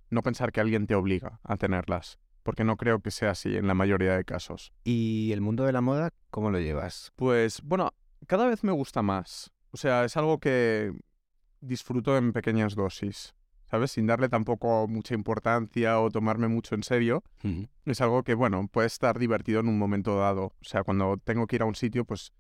no 0.10 0.24
pensar 0.24 0.51
que 0.51 0.62
alguien 0.62 0.88
te 0.88 0.95
obliga 0.95 1.39
a 1.44 1.57
tenerlas. 1.57 2.18
Porque 2.44 2.64
no 2.64 2.78
creo 2.78 3.02
que 3.02 3.12
sea 3.12 3.32
así 3.32 3.56
en 3.56 3.68
la 3.68 3.74
mayoría 3.74 4.16
de 4.16 4.26
casos. 4.26 4.74
¿Y 4.84 5.32
el 5.32 5.42
mundo 5.42 5.66
de 5.66 5.74
la 5.74 5.82
moda, 5.82 6.12
cómo 6.30 6.50
lo 6.50 6.60
llevas? 6.60 7.12
Pues 7.16 7.62
bueno, 7.62 7.94
cada 8.28 8.48
vez 8.48 8.64
me 8.64 8.72
gusta 8.72 9.02
más. 9.02 9.52
O 9.72 9.78
sea, 9.78 10.04
es 10.06 10.18
algo 10.18 10.40
que 10.40 10.92
disfruto 11.62 12.18
en 12.18 12.34
pequeñas 12.34 12.76
dosis, 12.76 13.36
¿sabes? 13.70 13.92
Sin 13.92 14.08
darle 14.08 14.28
tampoco 14.28 14.88
mucha 14.88 15.14
importancia 15.14 16.00
o 16.00 16.10
tomarme 16.10 16.48
mucho 16.48 16.76
en 16.76 16.84
serio. 16.84 17.24
Es 17.86 18.02
algo 18.02 18.24
que, 18.24 18.34
bueno, 18.34 18.68
puede 18.68 18.88
estar 18.88 19.20
divertido 19.20 19.60
en 19.60 19.70
un 19.70 19.78
momento 19.78 20.18
dado. 20.18 20.46
O 20.46 20.64
sea, 20.64 20.84
cuando 20.84 21.18
tengo 21.18 21.48
que 21.48 21.58
ir 21.58 21.62
a 21.62 21.66
un 21.66 21.76
sitio, 21.76 22.04
pues 22.06 22.34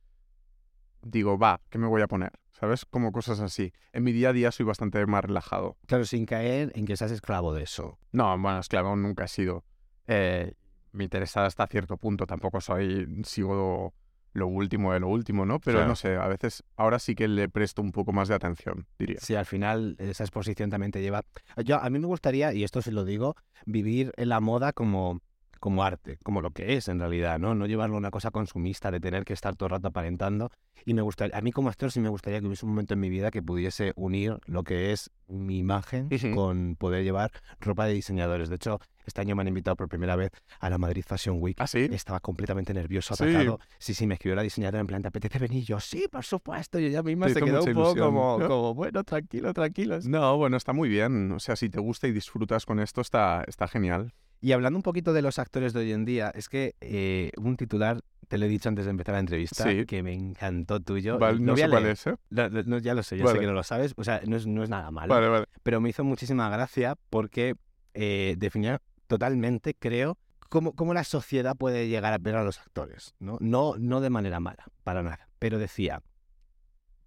digo, 1.03 1.37
va, 1.37 1.61
¿qué 1.69 1.77
me 1.77 1.87
voy 1.87 2.01
a 2.01 2.07
poner? 2.07 2.31
¿Sabes? 2.51 2.85
Como 2.85 3.11
cosas 3.11 3.39
así. 3.39 3.73
En 3.91 4.03
mi 4.03 4.11
día 4.11 4.29
a 4.29 4.33
día 4.33 4.51
soy 4.51 4.65
bastante 4.65 5.03
más 5.05 5.23
relajado. 5.23 5.77
Claro, 5.87 6.05
sin 6.05 6.25
caer 6.25 6.71
en 6.75 6.85
que 6.85 6.97
seas 6.97 7.11
esclavo 7.11 7.53
de 7.53 7.63
eso. 7.63 7.97
No, 8.11 8.37
bueno, 8.37 8.59
esclavo 8.59 8.95
nunca 8.95 9.25
he 9.25 9.27
sido. 9.27 9.63
Eh, 10.13 10.53
me 10.91 11.05
interesa 11.05 11.45
hasta 11.45 11.65
cierto 11.67 11.95
punto. 11.95 12.25
Tampoco 12.27 12.59
soy, 12.59 13.07
sigo 13.23 13.93
lo 14.33 14.47
último 14.47 14.91
de 14.91 14.99
lo 14.99 15.07
último, 15.07 15.45
¿no? 15.45 15.59
Pero 15.59 15.77
Claro. 15.77 15.89
no 15.89 15.95
sé, 15.95 16.15
a 16.15 16.27
veces, 16.27 16.63
ahora 16.75 16.99
sí 16.99 17.15
que 17.15 17.27
le 17.29 17.47
presto 17.47 17.81
un 17.81 17.91
poco 17.93 18.11
más 18.11 18.27
de 18.27 18.35
atención, 18.35 18.87
diría. 18.99 19.19
Si 19.21 19.35
al 19.35 19.45
final 19.45 19.95
esa 19.99 20.23
exposición 20.25 20.69
también 20.69 20.91
te 20.91 21.01
lleva... 21.01 21.23
Yo, 21.63 21.77
a 21.81 21.89
mí 21.89 21.97
me 21.99 22.07
gustaría, 22.07 22.53
y 22.53 22.63
esto 22.65 22.81
se 22.81 22.91
lo 22.91 23.05
digo, 23.05 23.35
vivir 23.65 24.11
en 24.17 24.27
la 24.29 24.41
moda 24.41 24.73
como, 24.73 25.21
como 25.61 25.83
arte, 25.83 26.17
como 26.23 26.41
lo 26.41 26.51
que 26.51 26.75
es 26.75 26.87
en 26.89 26.99
realidad, 26.99 27.39
¿no? 27.39 27.55
No 27.55 27.65
llevarlo 27.67 27.95
a 27.95 27.99
una 27.99 28.11
cosa 28.11 28.31
consumista 28.31 28.91
de 28.91 28.99
tener 28.99 29.23
que 29.23 29.33
estar 29.33 29.55
todo 29.55 29.67
el 29.67 29.71
rato 29.71 29.87
aparentando. 29.89 30.49
Y 30.85 30.93
me 30.93 31.01
gustaría, 31.01 31.37
a 31.37 31.41
mí 31.41 31.51
como 31.51 31.69
actor 31.69 31.91
sí 31.91 31.99
me 32.01 32.09
gustaría 32.09 32.39
que 32.41 32.47
hubiese 32.47 32.65
un 32.65 32.71
momento 32.71 32.93
en 32.95 32.99
mi 32.99 33.09
vida 33.09 33.31
que 33.31 33.41
pudiese 33.41 33.93
unir 33.95 34.39
lo 34.45 34.63
que 34.63 34.91
es 34.91 35.09
mi 35.27 35.57
imagen 35.59 36.09
Ujú. 36.11 36.35
con 36.35 36.75
poder 36.77 37.03
llevar 37.03 37.31
ropa 37.59 37.85
de 37.85 37.93
diseñadores. 37.93 38.49
De 38.49 38.55
hecho, 38.55 38.79
este 39.11 39.21
año 39.21 39.35
me 39.35 39.41
han 39.41 39.47
invitado 39.49 39.75
por 39.75 39.87
primera 39.89 40.15
vez 40.15 40.31
a 40.59 40.69
la 40.69 40.77
Madrid 40.77 41.03
Fashion 41.05 41.37
Week. 41.39 41.57
¿Ah, 41.59 41.67
sí? 41.67 41.87
Estaba 41.91 42.19
completamente 42.21 42.73
nervioso, 42.73 43.13
Sí. 43.15 43.23
atacado. 43.25 43.59
Sí, 43.77 43.93
sí, 43.93 44.07
me 44.07 44.13
escribió 44.15 44.35
la 44.35 44.41
diseñadora 44.41 44.79
en 44.79 44.87
plan, 44.87 45.01
¿te 45.01 45.09
apetece 45.09 45.37
venir? 45.39 45.63
Yo, 45.65 45.79
sí, 45.79 46.05
por 46.11 46.23
supuesto. 46.23 46.79
Y 46.79 46.85
ella 46.85 47.03
misma 47.03 47.27
Te 47.27 47.33
se 47.35 47.41
quedó 47.41 47.63
un 47.63 47.73
poco 47.73 47.95
como, 47.95 48.37
¿no? 48.39 48.47
como, 48.47 48.73
bueno, 48.73 49.03
tranquilo, 49.03 49.53
tranquilos. 49.53 50.05
No, 50.07 50.37
bueno, 50.37 50.57
está 50.57 50.73
muy 50.73 50.89
bien. 50.89 51.31
O 51.33 51.39
sea, 51.39 51.55
si 51.55 51.69
te 51.69 51.79
gusta 51.79 52.07
y 52.07 52.11
disfrutas 52.11 52.65
con 52.65 52.79
esto, 52.79 53.01
está, 53.01 53.43
está 53.47 53.67
genial. 53.67 54.13
Y 54.43 54.53
hablando 54.53 54.77
un 54.77 54.83
poquito 54.83 55.13
de 55.13 55.21
los 55.21 55.37
actores 55.37 55.71
de 55.73 55.81
hoy 55.81 55.91
en 55.91 56.03
día, 56.03 56.31
es 56.33 56.49
que 56.49 56.73
eh, 56.81 57.31
un 57.37 57.57
titular, 57.57 57.99
te 58.27 58.39
lo 58.39 58.45
he 58.45 58.49
dicho 58.49 58.69
antes 58.69 58.85
de 58.85 58.91
empezar 58.91 59.13
la 59.13 59.19
entrevista, 59.19 59.69
Sí. 59.69 59.85
que 59.85 60.01
me 60.01 60.13
encantó 60.13 60.79
tuyo. 60.79 61.19
Vale, 61.19 61.37
Lo 61.37 61.45
no 61.45 61.53
a 61.53 61.57
sé 61.57 61.69
cuál 61.69 61.85
es, 61.85 62.07
¿eh? 62.07 62.15
No, 62.31 62.79
ya 62.79 62.95
lo 62.95 63.03
sé, 63.03 63.17
ya 63.17 63.25
Vale. 63.25 63.35
sé 63.35 63.41
que 63.41 63.45
no 63.45 63.53
lo 63.53 63.61
sabes. 63.61 63.93
O 63.97 64.03
sea, 64.03 64.21
no 64.25 64.35
es, 64.37 64.47
no 64.47 64.63
es 64.63 64.69
nada 64.69 64.89
malo. 64.89 65.13
Vale, 65.13 65.27
vale. 65.27 65.45
Pero 65.61 65.79
me 65.79 65.89
hizo 65.89 66.03
muchísima 66.03 66.49
gracia 66.49 66.95
porque 67.11 67.53
eh, 67.93 68.33
definía 68.39 68.81
totalmente, 69.11 69.75
creo, 69.77 70.17
cómo, 70.47 70.73
cómo 70.73 70.93
la 70.93 71.03
sociedad 71.03 71.57
puede 71.57 71.89
llegar 71.89 72.13
a 72.13 72.17
ver 72.17 72.37
a 72.37 72.45
los 72.45 72.59
actores. 72.59 73.13
¿no? 73.19 73.35
No, 73.41 73.75
no 73.77 73.99
de 73.99 74.09
manera 74.09 74.39
mala, 74.39 74.63
para 74.85 75.03
nada. 75.03 75.27
Pero 75.37 75.59
decía, 75.59 76.01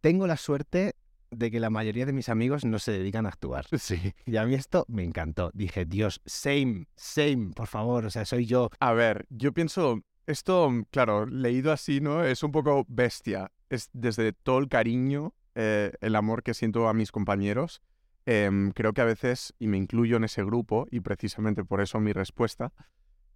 tengo 0.02 0.26
la 0.26 0.36
suerte 0.36 0.96
de 1.30 1.50
que 1.50 1.60
la 1.60 1.70
mayoría 1.70 2.04
de 2.04 2.12
mis 2.12 2.28
amigos 2.28 2.66
no 2.66 2.78
se 2.78 2.92
dedican 2.92 3.24
a 3.24 3.30
actuar. 3.30 3.64
Sí. 3.78 4.12
Y 4.26 4.36
a 4.36 4.44
mí 4.44 4.52
esto 4.52 4.84
me 4.86 5.02
encantó. 5.02 5.50
Dije, 5.54 5.86
Dios, 5.86 6.20
same, 6.26 6.88
same, 6.94 7.52
por 7.56 7.68
favor. 7.68 8.04
O 8.04 8.10
sea, 8.10 8.26
soy 8.26 8.44
yo. 8.44 8.68
A 8.80 8.92
ver, 8.92 9.24
yo 9.30 9.54
pienso, 9.54 10.02
esto, 10.26 10.70
claro, 10.90 11.24
leído 11.24 11.72
así, 11.72 12.02
¿no? 12.02 12.22
Es 12.22 12.42
un 12.42 12.52
poco 12.52 12.84
bestia. 12.86 13.50
Es 13.70 13.88
desde 13.94 14.34
todo 14.34 14.58
el 14.58 14.68
cariño, 14.68 15.32
eh, 15.54 15.90
el 16.02 16.16
amor 16.16 16.42
que 16.42 16.52
siento 16.52 16.86
a 16.86 16.92
mis 16.92 17.10
compañeros. 17.10 17.80
Em, 18.26 18.70
creo 18.72 18.92
que 18.92 19.00
a 19.00 19.04
veces, 19.04 19.54
y 19.58 19.66
me 19.66 19.76
incluyo 19.76 20.16
en 20.16 20.24
ese 20.24 20.44
grupo, 20.44 20.86
y 20.90 21.00
precisamente 21.00 21.64
por 21.64 21.80
eso 21.80 22.00
mi 22.00 22.12
respuesta, 22.12 22.72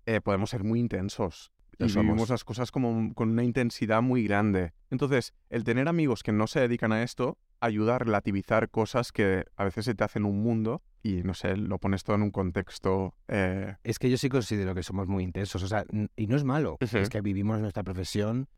eh, 0.07 0.21
podemos 0.21 0.51
ser 0.51 0.65
muy 0.65 0.81
intensos. 0.81 1.53
Y 1.79 1.89
somos. 1.89 2.07
vivimos 2.07 2.31
las 2.31 2.45
cosas 2.45 2.73
como 2.73 3.15
con 3.15 3.31
una 3.31 3.45
intensidad 3.45 4.03
muy 4.03 4.25
grande. 4.25 4.73
Entonces, 4.91 5.33
el 5.49 5.63
tener 5.63 5.87
amigos 5.87 6.23
que 6.23 6.33
no 6.33 6.49
se 6.49 6.61
dedican 6.61 6.93
a 6.93 7.03
esto 7.03 7.39
ayuda 7.61 7.97
a 7.97 7.99
relativizar 7.99 8.69
cosas 8.71 9.13
que 9.13 9.45
a 9.57 9.65
veces 9.65 9.85
se 9.85 9.95
te 9.95 10.03
hacen 10.03 10.25
un 10.25 10.43
mundo 10.43 10.83
y, 11.03 11.23
no 11.23 11.35
sé, 11.35 11.57
lo 11.57 11.79
pones 11.79 12.03
todo 12.03 12.17
en 12.17 12.23
un 12.23 12.31
contexto 12.31 13.15
eh, 13.29 13.77
Es 13.85 13.99
que 13.99 14.11
yo 14.11 14.19
sí 14.19 14.29
considero 14.29 14.75
que 14.75 14.83
somos 14.83 15.07
muy 15.07 15.23
intensos. 15.23 15.63
O 15.63 15.69
sea, 15.69 15.85
y 16.17 16.27
no 16.27 16.37
es 16.37 16.45
malo. 16.45 16.79
Es 16.81 17.09
que 17.09 17.21
vivimos 17.21 17.61
nuestra 17.61 17.85
profesión 17.85 18.49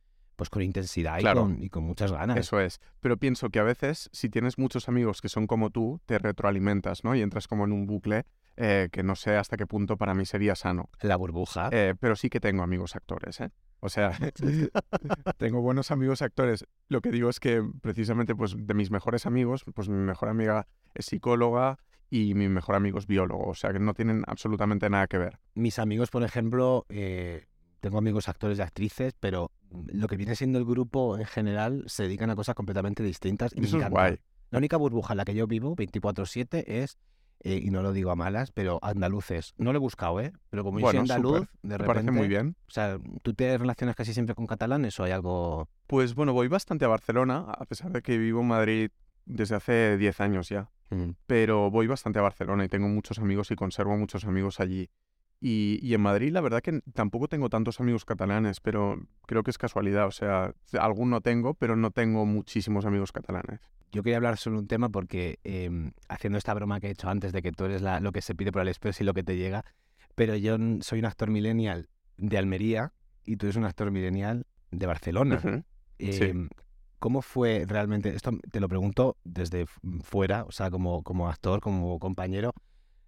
pues 0.41 0.49
con 0.49 0.63
intensidad 0.63 1.19
y, 1.19 1.23
con, 1.23 1.63
y 1.63 1.69
con 1.69 1.85
muchas 1.85 2.13
ganas. 2.13 2.39
Eso 2.39 2.61
es. 2.61 2.81
Pero 3.01 3.19
pienso 3.19 3.51
que 3.51 3.59
a 3.59 3.63
veces, 3.63 4.09
si 4.11 4.31
tienes 4.31 4.57
muchos 4.57 4.89
amigos 4.89 5.21
que 5.21 5.29
son 5.29 5.47
como 5.47 5.69
tú, 5.69 6.01
te 6.07 6.19
retroalimentas, 6.19 7.05
¿no? 7.05 7.15
Y 7.15 7.21
entras 7.21 7.47
como 7.47 7.67
en 7.67 7.73
un 7.73 7.85
bucle 7.85 8.25
eh, 8.57 8.89
que 8.91 9.03
no 9.03 9.17
sé 9.17 9.37
hasta 9.37 9.59
qué 9.59 9.67
punto 9.67 9.99
para 9.99 10.15
mí 10.15 10.25
sería 10.25 10.55
sano. 10.55 10.89
La 11.03 11.17
burbuja. 11.17 11.69
Eh, 11.73 11.95
pero 12.01 12.17
sí 12.17 12.31
que 12.31 12.41
tengo 12.41 12.63
amigos 12.63 12.97
actores, 12.97 13.39
¿eh? 13.43 13.51
O 13.81 13.91
sea, 13.91 14.13
tengo 15.37 15.61
buenos 15.61 15.91
amigos 15.91 16.23
actores. 16.23 16.65
Lo 16.89 17.03
que 17.03 17.11
digo 17.11 17.29
es 17.29 17.39
que 17.39 17.63
precisamente, 17.83 18.35
pues, 18.35 18.57
de 18.57 18.73
mis 18.73 18.91
mejores 18.91 19.27
amigos, 19.27 19.67
pues 19.75 19.91
mi 19.91 19.99
mejor 19.99 20.31
amiga 20.31 20.67
es 20.95 21.05
psicóloga 21.05 21.77
y 22.09 22.33
mi 22.33 22.49
mejor 22.49 22.77
amigo 22.77 22.99
es 22.99 23.07
biólogo, 23.07 23.47
o 23.47 23.55
sea 23.55 23.75
que 23.75 23.79
no 23.79 23.93
tienen 23.93 24.25
absolutamente 24.27 24.89
nada 24.89 25.07
que 25.07 25.19
ver. 25.19 25.39
Mis 25.55 25.79
amigos, 25.79 26.09
por 26.09 26.23
ejemplo, 26.23 26.87
eh, 26.89 27.45
tengo 27.81 27.99
amigos 27.99 28.29
actores 28.29 28.59
y 28.59 28.63
actrices, 28.63 29.15
pero 29.21 29.51
lo 29.71 30.09
que 30.09 30.17
viene 30.17 30.35
siendo 30.37 30.59
el 30.59 30.65
grupo 30.65 31.19
en 31.19 31.27
general 31.27 31.85
se 31.87 32.05
dedican 32.05 32.31
a 32.31 32.37
cosas 32.37 32.55
completamente 32.55 33.03
distintas. 33.03 33.53
Y 33.55 33.61
me 33.61 33.67
Eso 33.67 33.79
es 33.79 33.89
guay. 33.89 34.19
La 34.51 34.59
única 34.59 34.77
burbuja 34.77 35.13
en 35.13 35.19
la 35.19 35.25
que 35.25 35.35
yo 35.35 35.47
vivo, 35.47 35.77
24-7, 35.77 36.65
es, 36.67 36.99
eh, 37.41 37.61
y 37.63 37.71
no 37.71 37.83
lo 37.83 37.93
digo 37.93 38.11
a 38.11 38.17
malas, 38.17 38.51
pero 38.51 38.81
andaluces. 38.83 39.55
No 39.59 39.73
lo 39.73 39.79
he 39.79 39.81
buscado, 39.81 40.21
¿eh? 40.21 40.33
Pero 40.51 40.65
como 40.65 40.81
yo 40.81 40.91
soy 40.91 40.99
andaluz, 40.99 41.47
de 41.63 41.69
Me 41.69 41.79
repente... 41.79 41.87
parece 41.87 42.11
muy 42.11 42.27
bien. 42.27 42.57
O 42.67 42.71
sea, 42.71 42.99
¿tú 43.23 43.33
te 43.35 43.57
relacionas 43.57 43.95
casi 43.95 44.13
siempre 44.13 44.35
con 44.35 44.47
catalanes 44.47 44.99
o 44.99 45.05
hay 45.05 45.13
algo...? 45.13 45.69
Pues 45.87 46.15
bueno, 46.15 46.33
voy 46.33 46.49
bastante 46.49 46.85
a 46.85 46.89
Barcelona, 46.89 47.47
a 47.49 47.65
pesar 47.65 47.93
de 47.93 48.03
que 48.03 48.19
vivo 48.19 48.41
en 48.41 48.49
Madrid 48.49 48.91
desde 49.25 49.55
hace 49.55 49.97
10 49.97 50.21
años 50.21 50.49
ya. 50.49 50.69
Mm. 50.91 51.13
pero 51.27 51.71
voy 51.71 51.87
bastante 51.87 52.19
a 52.19 52.23
Barcelona 52.23 52.65
y 52.65 52.69
tengo 52.69 52.89
muchos 52.89 53.21
amigos 53.21 53.51
y 53.53 53.55
conservo 53.55 53.97
muchos 53.97 54.25
amigos 54.25 54.59
allí. 54.59 54.91
Y, 55.41 55.79
y 55.83 55.95
en 55.95 56.03
Madrid 56.03 56.33
la 56.33 56.43
verdad 56.43 56.61
que 56.61 56.83
tampoco 56.93 57.27
tengo 57.27 57.49
tantos 57.49 57.81
amigos 57.81 58.05
catalanes, 58.05 58.61
pero 58.61 59.01
creo 59.27 59.43
que 59.43 59.51
es 59.51 59.59
casualidad. 59.59 60.07
O 60.07 60.11
sea, 60.11 60.55
alguno 60.79 61.21
tengo, 61.23 61.55
pero 61.55 61.77
no 61.77 61.91
tengo 61.91 62.27
muchísimos 62.27 62.85
amigos 62.85 63.11
catalanes. 63.13 63.61
Yo 63.91 64.03
quería 64.03 64.19
hablar 64.19 64.37
sobre 64.37 64.59
un 64.59 64.69
tema 64.69 64.91
porque, 64.91 65.39
eh, 65.45 65.71
haciendo 66.09 66.39
esta 66.39 66.55
broma 66.55 66.79
que 66.79 66.89
he 66.89 66.91
hecho 66.91 67.09
antes 67.09 67.33
de 67.33 67.43
que 67.43 67.53
tú 67.53 67.65
eres 67.65 67.83
la- 67.83 68.01
lo 68.01 68.13
que 68.13 68.21
se 68.23 68.35
pide 68.35 68.53
por 68.53 68.63
el 68.63 68.69
Express 68.69 69.01
y 69.01 69.05
lo 69.05 69.15
que 69.15 69.23
te 69.25 69.37
llega, 69.37 69.65
pero 70.15 70.37
yo 70.37 70.57
soy 70.81 70.99
un 71.01 71.07
actor 71.07 71.31
millennial 71.31 71.89
de 72.19 72.37
Almería 72.39 72.93
y 73.25 73.37
tú 73.37 73.47
eres 73.47 73.57
un 73.57 73.65
actor 73.65 73.91
millennial 73.91 74.47
de 74.71 74.87
Barcelona. 74.87 75.37
Ujú. 75.37 75.65
Eh, 75.99 76.35
¿Cómo 76.99 77.23
fue 77.23 77.65
realmente? 77.67 78.11
Esto 78.15 78.33
te 78.51 78.61
lo 78.61 78.69
pregunto 78.69 79.17
desde 79.25 79.65
fuera, 80.03 80.45
o 80.45 80.53
sea, 80.53 80.71
como, 80.71 81.03
como 81.03 81.29
actor, 81.31 81.61
como 81.61 81.99
compañero. 81.99 82.53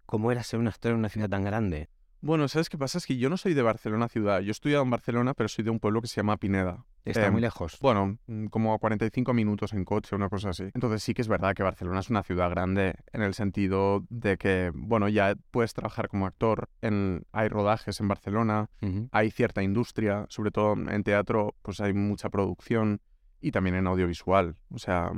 ¿Cómo 0.07 0.33
era 0.33 0.43
ser 0.43 0.59
un 0.61 0.67
actor 0.69 0.93
en 0.93 0.99
una 0.99 1.11
ciudad 1.11 1.29
tan 1.29 1.45
grande? 1.45 1.91
Bueno, 2.23 2.47
¿sabes 2.47 2.69
qué 2.69 2.79
pasa? 2.79 2.99
Es 2.99 3.07
que 3.07 3.17
yo 3.17 3.29
no 3.29 3.37
soy 3.37 3.53
de 3.53 3.63
Barcelona 3.63 4.09
ciudad. 4.09 4.41
Yo 4.41 4.49
he 4.49 4.53
estudiado 4.53 4.85
en 4.85 4.91
Barcelona, 4.91 5.35
pero 5.35 5.49
soy 5.49 5.65
de 5.65 5.71
un 5.71 5.81
pueblo 5.81 6.01
que 6.01 6.07
se 6.07 6.15
llama 6.15 6.37
Pineda. 6.37 6.85
Está 7.05 7.27
Em, 7.27 7.33
muy 7.33 7.41
lejos. 7.41 7.79
Bueno, 7.81 8.17
mm, 8.29 8.47
como 8.47 8.73
a 8.73 8.79
45 8.79 9.35
minutos 9.35 9.73
en 9.73 9.85
coche, 9.85 10.15
una 10.15 10.29
cosa 10.29 10.51
así. 10.51 10.71
Entonces 10.73 11.03
sí 11.03 11.15
que 11.15 11.23
es 11.23 11.27
verdad 11.27 11.53
que 11.53 11.65
Barcelona 11.65 11.99
es 11.99 12.11
una 12.11 12.23
ciudad 12.23 12.49
grande 12.49 12.95
en 13.13 13.23
el 13.23 13.35
sentido 13.35 14.05
de 14.09 14.39
que, 14.39 14.71
bueno, 14.73 15.09
ya 15.09 15.35
puedes 15.51 15.75
trabajar 15.75 16.07
como 16.07 16.27
actor, 16.27 16.69
en, 16.81 17.27
hay 17.33 17.49
rodajes 17.49 17.99
en 17.99 18.07
Barcelona, 18.07 18.71
hay 19.11 19.33
cierta 19.33 19.65
industria, 19.65 20.27
sobre 20.29 20.53
todo 20.53 20.75
en 20.75 21.03
teatro, 21.03 21.57
pues 21.63 21.81
hay 21.81 21.93
mucha 21.93 22.31
producción 22.31 23.01
y 23.41 23.51
también 23.51 23.75
en 23.75 23.89
audiovisual. 23.89 24.55
O 24.71 24.79
sea, 24.79 25.11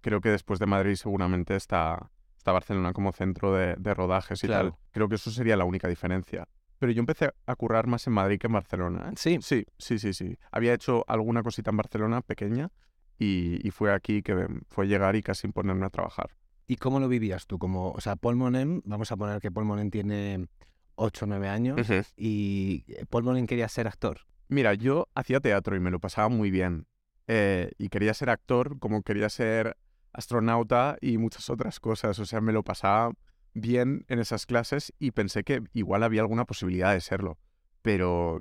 creo 0.00 0.20
que 0.20 0.30
después 0.30 0.58
de 0.58 0.66
Madrid 0.66 0.96
seguramente 0.96 1.54
está, 1.54 2.10
está 2.46 2.52
Barcelona 2.52 2.92
como 2.92 3.10
centro 3.10 3.52
de, 3.52 3.74
de 3.76 3.92
rodajes 3.92 4.42
y 4.44 4.46
Claro. 4.46 4.70
tal. 4.70 4.78
Creo 4.92 5.08
que 5.08 5.16
eso 5.16 5.32
sería 5.32 5.56
la 5.56 5.64
única 5.64 5.88
diferencia. 5.88 6.46
Pero 6.78 6.92
yo 6.92 7.00
empecé 7.00 7.32
a 7.44 7.56
currar 7.56 7.88
más 7.88 8.06
en 8.06 8.12
Madrid 8.12 8.38
que 8.38 8.46
en 8.46 8.52
Barcelona. 8.52 9.08
¿eh? 9.10 9.14
Sí. 9.16 9.38
Sí, 9.42 9.64
sí, 9.78 9.98
sí, 9.98 10.12
sí. 10.14 10.38
Había 10.52 10.72
hecho 10.74 11.04
alguna 11.08 11.42
cosita 11.42 11.70
en 11.70 11.76
Barcelona 11.78 12.20
pequeña 12.20 12.70
y, 13.18 13.66
y 13.66 13.70
fue 13.72 13.92
aquí 13.92 14.22
que 14.22 14.32
em, 14.32 14.60
fue 14.68 14.86
llegar 14.86 15.16
y 15.16 15.22
casi 15.22 15.48
ponerme 15.48 15.86
a 15.86 15.90
trabajar. 15.90 16.36
¿Y 16.68 16.76
cómo 16.76 17.00
lo 17.00 17.08
vivías 17.08 17.46
tú? 17.48 17.58
Como, 17.58 17.90
o 17.90 18.00
sea, 18.00 18.14
Paul 18.14 18.36
Monem, 18.36 18.80
vamos 18.84 19.10
a 19.10 19.16
poner 19.16 19.40
que 19.40 19.50
Paul 19.50 19.66
Monem 19.66 19.90
tiene 19.90 20.46
8 20.94 21.24
o 21.24 21.28
9 21.28 21.48
años 21.48 21.80
y 22.16 22.84
eh, 22.86 23.06
Paul 23.10 23.24
Monem 23.24 23.46
quería 23.48 23.68
ser 23.68 23.88
actor. 23.88 24.20
Mira, 24.48 24.74
yo 24.74 25.08
hacía 25.16 25.40
teatro 25.40 25.74
y 25.74 25.80
me 25.80 25.90
lo 25.90 25.98
pasaba 25.98 26.28
muy 26.28 26.52
bien. 26.52 26.86
Eh, 27.26 27.72
y 27.78 27.88
quería 27.88 28.14
ser 28.14 28.30
actor 28.30 28.78
como 28.78 29.02
quería 29.02 29.28
ser 29.30 29.76
astronauta 30.16 30.96
y 31.00 31.18
muchas 31.18 31.50
otras 31.50 31.78
cosas. 31.78 32.18
O 32.18 32.26
sea, 32.26 32.40
me 32.40 32.52
lo 32.52 32.62
pasaba 32.62 33.12
bien 33.54 34.04
en 34.08 34.18
esas 34.18 34.46
clases 34.46 34.92
y 34.98 35.12
pensé 35.12 35.44
que 35.44 35.62
igual 35.72 36.02
había 36.02 36.22
alguna 36.22 36.44
posibilidad 36.44 36.92
de 36.92 37.00
serlo. 37.00 37.38
Pero 37.82 38.40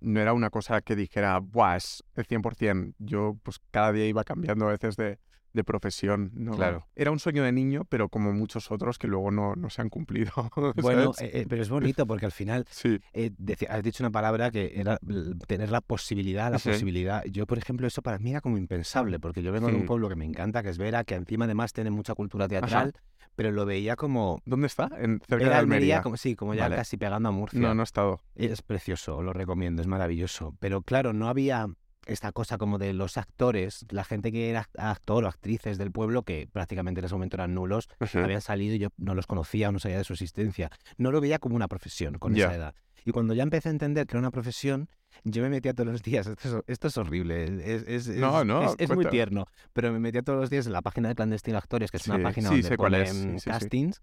no 0.00 0.20
era 0.20 0.32
una 0.32 0.50
cosa 0.50 0.80
que 0.82 0.94
dijera, 0.94 1.38
¡buah! 1.40 1.76
Es 1.76 2.04
el 2.14 2.26
100%. 2.26 2.94
Yo, 2.98 3.38
pues 3.42 3.60
cada 3.70 3.92
día 3.92 4.06
iba 4.06 4.24
cambiando 4.24 4.66
a 4.66 4.72
veces 4.72 4.96
de, 4.96 5.18
de 5.54 5.64
profesión. 5.64 6.32
¿no? 6.34 6.52
Claro. 6.52 6.86
Era 6.94 7.10
un 7.10 7.18
sueño 7.18 7.44
de 7.44 7.52
niño, 7.52 7.86
pero 7.88 8.08
como 8.08 8.32
muchos 8.32 8.70
otros 8.70 8.98
que 8.98 9.06
luego 9.06 9.30
no, 9.30 9.54
no 9.54 9.70
se 9.70 9.80
han 9.80 9.88
cumplido. 9.88 10.32
Bueno, 10.76 11.12
¿sabes? 11.12 11.34
eh, 11.34 11.40
eh, 11.40 11.46
pero 11.48 11.62
es 11.62 11.68
bonito 11.68 12.06
porque 12.06 12.26
al 12.26 12.32
final 12.32 12.66
sí. 12.68 12.98
eh, 13.12 13.30
has 13.68 13.82
dicho 13.82 14.02
una 14.02 14.10
palabra 14.10 14.50
que 14.50 14.72
era 14.74 14.98
tener 15.46 15.70
la 15.70 15.80
posibilidad, 15.80 16.50
la 16.50 16.58
posibilidad. 16.58 17.24
Yo, 17.26 17.46
por 17.46 17.58
ejemplo, 17.58 17.86
eso 17.86 18.02
para 18.02 18.18
mí 18.18 18.30
era 18.30 18.40
como 18.40 18.58
impensable, 18.58 19.20
porque 19.20 19.42
yo 19.42 19.52
vengo 19.52 19.68
de 19.68 19.74
un 19.74 19.86
pueblo 19.86 20.08
que 20.08 20.16
me 20.16 20.24
encanta, 20.24 20.62
que 20.62 20.70
es 20.70 20.78
Vera, 20.78 21.04
que 21.04 21.14
encima 21.14 21.44
además 21.44 21.72
tiene 21.72 21.90
mucha 21.90 22.14
cultura 22.14 22.48
teatral, 22.48 22.92
pero 23.36 23.52
lo 23.52 23.64
veía 23.64 23.96
como... 23.96 24.40
¿Dónde 24.44 24.66
está? 24.66 24.88
En, 24.98 25.20
cerca 25.20 25.36
de 25.36 25.54
Almería, 25.54 25.58
Almería. 25.58 26.02
como, 26.02 26.16
sí, 26.16 26.34
como 26.34 26.54
ya 26.54 26.64
Vale. 26.64 26.76
casi 26.76 26.96
pegando 26.96 27.28
a 27.28 27.32
Murcia. 27.32 27.60
No, 27.60 27.74
no 27.74 27.82
he 27.82 27.84
estado. 27.84 28.20
Es 28.34 28.62
precioso, 28.62 29.22
lo 29.22 29.32
recomiendo, 29.32 29.80
es 29.80 29.88
maravilloso. 29.88 30.54
Pero 30.58 30.82
claro, 30.82 31.12
no 31.12 31.28
había 31.28 31.68
esta 32.06 32.32
cosa 32.32 32.58
como 32.58 32.78
de 32.78 32.92
los 32.92 33.16
actores, 33.16 33.84
la 33.90 34.04
gente 34.04 34.30
que 34.32 34.50
era 34.50 34.68
actor 34.76 35.24
o 35.24 35.28
actrices 35.28 35.78
del 35.78 35.90
pueblo, 35.92 36.22
que 36.22 36.48
prácticamente 36.50 37.00
en 37.00 37.06
ese 37.06 37.14
momento 37.14 37.36
eran 37.36 37.54
nulos, 37.54 37.88
habían 38.24 38.40
salido 38.40 38.74
y 38.74 38.78
yo 38.78 38.88
no 38.96 39.14
los 39.14 39.26
conocía 39.26 39.68
o 39.68 39.72
no 39.72 39.78
sabía 39.78 39.98
de 39.98 40.04
su 40.04 40.12
existencia. 40.14 40.70
No 40.98 41.10
lo 41.12 41.20
veía 41.20 41.38
como 41.38 41.56
una 41.56 41.68
profesión 41.68 42.14
con 42.18 42.32
esa 42.46 42.54
edad. 42.56 42.74
Y 43.06 43.12
cuando 43.12 43.34
ya 43.34 43.42
empecé 43.42 43.68
a 43.68 43.72
entender 43.72 44.06
que 44.06 44.12
era 44.12 44.20
una 44.20 44.30
profesión, 44.30 44.88
yo 45.24 45.42
me 45.42 45.50
metía 45.50 45.74
todos 45.74 45.90
los 45.92 46.02
días, 46.02 46.26
esto 46.26 46.58
es, 46.58 46.64
esto 46.66 46.88
es 46.88 46.96
horrible, 46.96 47.44
es, 47.44 47.82
es- 47.86 48.08
es- 48.08 48.16
No, 48.16 48.44
no, 48.44 48.60
es- 48.64 48.74
es 48.78 48.88
muy 48.96 49.04
tierno, 49.10 49.46
pero 49.72 49.92
me 49.92 49.98
metía 50.00 50.22
todos 50.22 50.40
los 50.40 50.50
días 50.50 50.66
en 50.66 50.72
la 50.72 50.80
página 50.82 51.08
de 51.08 51.14
Clandestino 51.14 51.58
Actores, 51.58 51.90
que 51.90 51.98
es 51.98 52.06
una 52.08 52.16
página 52.22 52.48
sí, 52.48 52.54
donde 52.62 52.76
ponen 52.76 53.34
castings, 53.52 54.02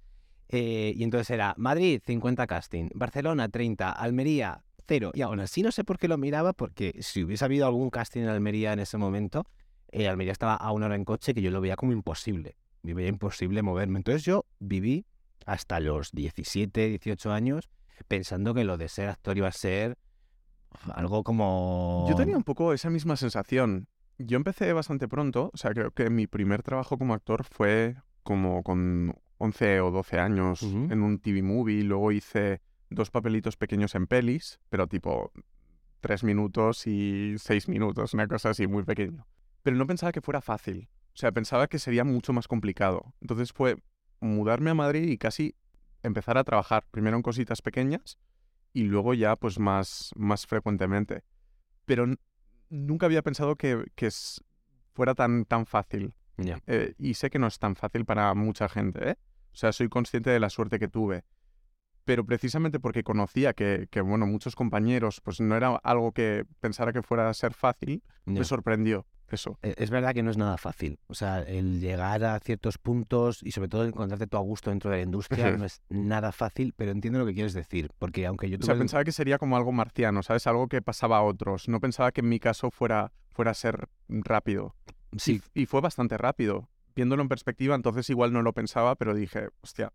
eh, 0.50 0.94
y 0.96 1.04
entonces 1.04 1.30
era 1.32 1.54
Madrid 1.58 2.02
50 2.06 2.46
casting, 2.46 2.90
Barcelona 2.94 3.50
30, 3.50 3.90
Almería 3.92 4.64
0. 4.92 5.12
Y 5.14 5.22
aún 5.22 5.40
así 5.40 5.64
no 5.64 5.72
sé 5.72 5.86
por 5.86 5.98
qué 5.98 6.10
lo 6.10 6.18
miraba, 6.18 6.52
porque 6.52 6.98
si 7.00 7.24
hubiese 7.24 7.46
habido 7.46 7.66
algún 7.66 7.90
casting 7.90 8.24
en 8.24 8.28
Almería 8.28 8.74
en 8.74 8.80
ese 8.80 8.98
momento, 8.98 9.46
eh, 9.90 10.10
Almería 10.10 10.34
estaba 10.34 10.56
a 10.56 10.72
una 10.74 10.88
hora 10.88 10.96
en 10.96 11.06
coche 11.06 11.34
que 11.34 11.42
yo 11.42 11.50
lo 11.50 11.62
veía 11.62 11.78
como 11.78 11.94
imposible. 11.94 12.58
Me 12.82 12.94
veía 12.94 13.08
imposible 13.08 13.62
moverme. 13.62 14.00
Entonces 14.00 14.24
yo 14.24 14.46
viví 14.60 15.06
hasta 15.46 15.80
los 15.80 16.12
17, 16.12 16.90
18 16.90 17.32
años 17.32 17.70
pensando 18.10 18.54
que 18.54 18.66
lo 18.66 18.78
de 18.78 18.90
ser 18.90 19.08
actor 19.08 19.38
iba 19.38 19.48
a 19.48 19.54
ser 19.54 19.98
algo 20.94 21.24
como... 21.24 22.08
Yo 22.10 22.16
tenía 22.16 22.36
un 22.36 22.44
poco 22.44 22.74
esa 22.74 22.90
misma 22.90 23.16
sensación. 23.16 23.88
Yo 24.18 24.36
empecé 24.36 24.74
bastante 24.74 25.08
pronto, 25.08 25.52
o 25.54 25.58
sea, 25.58 25.72
creo 25.72 25.92
que 25.92 26.10
mi 26.10 26.28
primer 26.28 26.64
trabajo 26.64 26.98
como 26.98 27.14
actor 27.14 27.46
fue 27.46 27.96
como 28.24 28.62
con 28.62 29.16
11 29.38 29.80
o 29.82 29.92
12 29.92 30.20
años 30.20 30.64
en 30.64 31.02
un 31.02 31.20
TV 31.20 31.42
movie, 31.42 31.84
luego 31.84 32.12
hice 32.12 32.62
dos 32.92 33.10
papelitos 33.12 33.58
pequeños 33.58 33.96
en 33.96 34.06
pelis, 34.08 34.60
pero 34.70 34.88
tipo 34.88 35.32
tres 36.02 36.24
minutos 36.24 36.88
y 36.88 37.36
seis 37.40 37.68
minutos, 37.68 38.14
una 38.14 38.28
cosa 38.28 38.50
así 38.52 38.68
muy 38.68 38.84
pequeño. 38.84 39.28
Pero 39.64 39.78
no 39.78 39.88
pensaba 39.88 40.12
que 40.12 40.22
fuera 40.22 40.42
fácil, 40.42 40.90
o 41.14 41.18
sea, 41.18 41.32
pensaba 41.32 41.68
que 41.68 41.80
sería 41.80 42.04
mucho 42.04 42.34
más 42.34 42.48
complicado. 42.48 43.14
Entonces 43.22 43.52
fue 43.54 43.78
mudarme 44.20 44.70
a 44.72 44.76
Madrid 44.76 45.10
y 45.10 45.18
casi 45.18 45.56
empezar 46.04 46.38
a 46.38 46.44
trabajar 46.44 46.86
primero 46.92 47.18
en 47.18 47.24
cositas 47.24 47.62
pequeñas 47.62 48.18
y 48.74 48.84
luego 48.84 49.14
ya 49.14 49.36
pues 49.36 49.60
más, 49.60 50.12
más 50.16 50.48
frecuentemente. 50.48 51.24
Pero 51.86 52.08
nunca 52.70 53.06
había 53.06 53.22
pensado 53.22 53.56
que, 53.56 53.86
que 53.96 54.08
es- 54.08 54.44
fuera 54.94 55.16
tan, 55.16 55.46
tan 55.46 55.66
fácil. 55.66 56.14
Ya. 56.38 56.60
Eh, 56.68 56.96
y 56.98 57.14
sé 57.14 57.30
que 57.30 57.40
no 57.40 57.48
es 57.48 57.60
tan 57.60 57.76
fácil 57.76 58.06
para 58.06 58.34
mucha 58.34 58.68
gente, 58.70 59.12
¿eh? 59.12 59.16
O 59.54 59.56
sea, 59.56 59.72
soy 59.74 59.90
consciente 59.90 60.30
de 60.30 60.40
la 60.40 60.50
suerte 60.50 60.80
que 60.80 60.88
tuve. 60.88 61.24
Pero 62.12 62.26
precisamente 62.26 62.78
porque 62.82 63.04
conocía 63.04 63.54
que, 63.54 63.88
que, 63.90 64.02
bueno, 64.02 64.28
muchos 64.28 64.54
compañeros, 64.54 65.22
pues 65.24 65.40
no 65.40 65.56
era 65.56 65.78
algo 65.78 66.12
que 66.12 66.44
pensara 66.60 66.92
que 66.92 67.02
fuera 67.02 67.30
a 67.30 67.34
ser 67.34 67.54
fácil, 67.54 68.04
me 68.26 68.44
sorprendió 68.44 69.06
eso. 69.30 69.58
E- 69.62 69.76
Es 69.78 69.90
verdad 69.92 70.14
que 70.14 70.22
no 70.22 70.30
es 70.30 70.36
nada 70.36 70.58
fácil. 70.58 71.00
O 71.08 71.14
sea, 71.14 71.40
el 71.40 71.80
llegar 71.80 72.22
a 72.26 72.38
ciertos 72.42 72.78
puntos 72.78 73.40
y 73.44 73.52
sobre 73.52 73.70
todo 73.70 73.86
encontrarte 73.86 74.28
tú 74.28 74.36
a 74.36 74.42
gusto 74.42 74.72
dentro 74.72 74.92
de 74.92 74.98
la 74.98 75.04
industria 75.04 75.52
no 75.58 75.64
es 75.64 75.82
nada 75.88 76.34
fácil, 76.34 76.74
pero 76.76 76.92
entiendo 76.92 77.18
lo 77.18 77.26
que 77.26 77.34
quieres 77.34 77.54
decir. 77.54 77.92
Porque 77.98 78.26
aunque 78.26 78.50
yo 78.50 78.58
O 78.60 78.64
sea, 78.66 78.74
el- 78.74 78.80
pensaba 78.80 79.06
que 79.06 79.14
sería 79.14 79.38
como 79.38 79.56
algo 79.56 79.72
marciano, 79.72 80.22
¿sabes? 80.22 80.46
Algo 80.48 80.68
que 80.68 80.82
pasaba 80.82 81.20
a 81.20 81.22
otros. 81.24 81.70
No 81.70 81.80
pensaba 81.80 82.12
que 82.12 82.20
en 82.20 82.28
mi 82.28 82.40
caso 82.40 82.72
fuera, 82.72 83.14
fuera 83.30 83.52
a 83.52 83.54
ser 83.54 83.88
rápido. 84.10 84.76
Y 85.14 85.20
Sí, 85.20 85.36
f- 85.38 85.50
Y, 85.54 85.66
fue 85.66 85.80
bastante 85.80 86.18
rápido. 86.18 86.68
Viéndolo 86.94 87.22
en 87.22 87.30
perspectiva, 87.30 87.74
entonces 87.76 88.10
igual 88.10 88.34
no 88.34 88.42
lo 88.42 88.52
pensaba, 88.52 88.96
pero 88.96 89.14
dije, 89.14 89.48
hostia, 89.62 89.94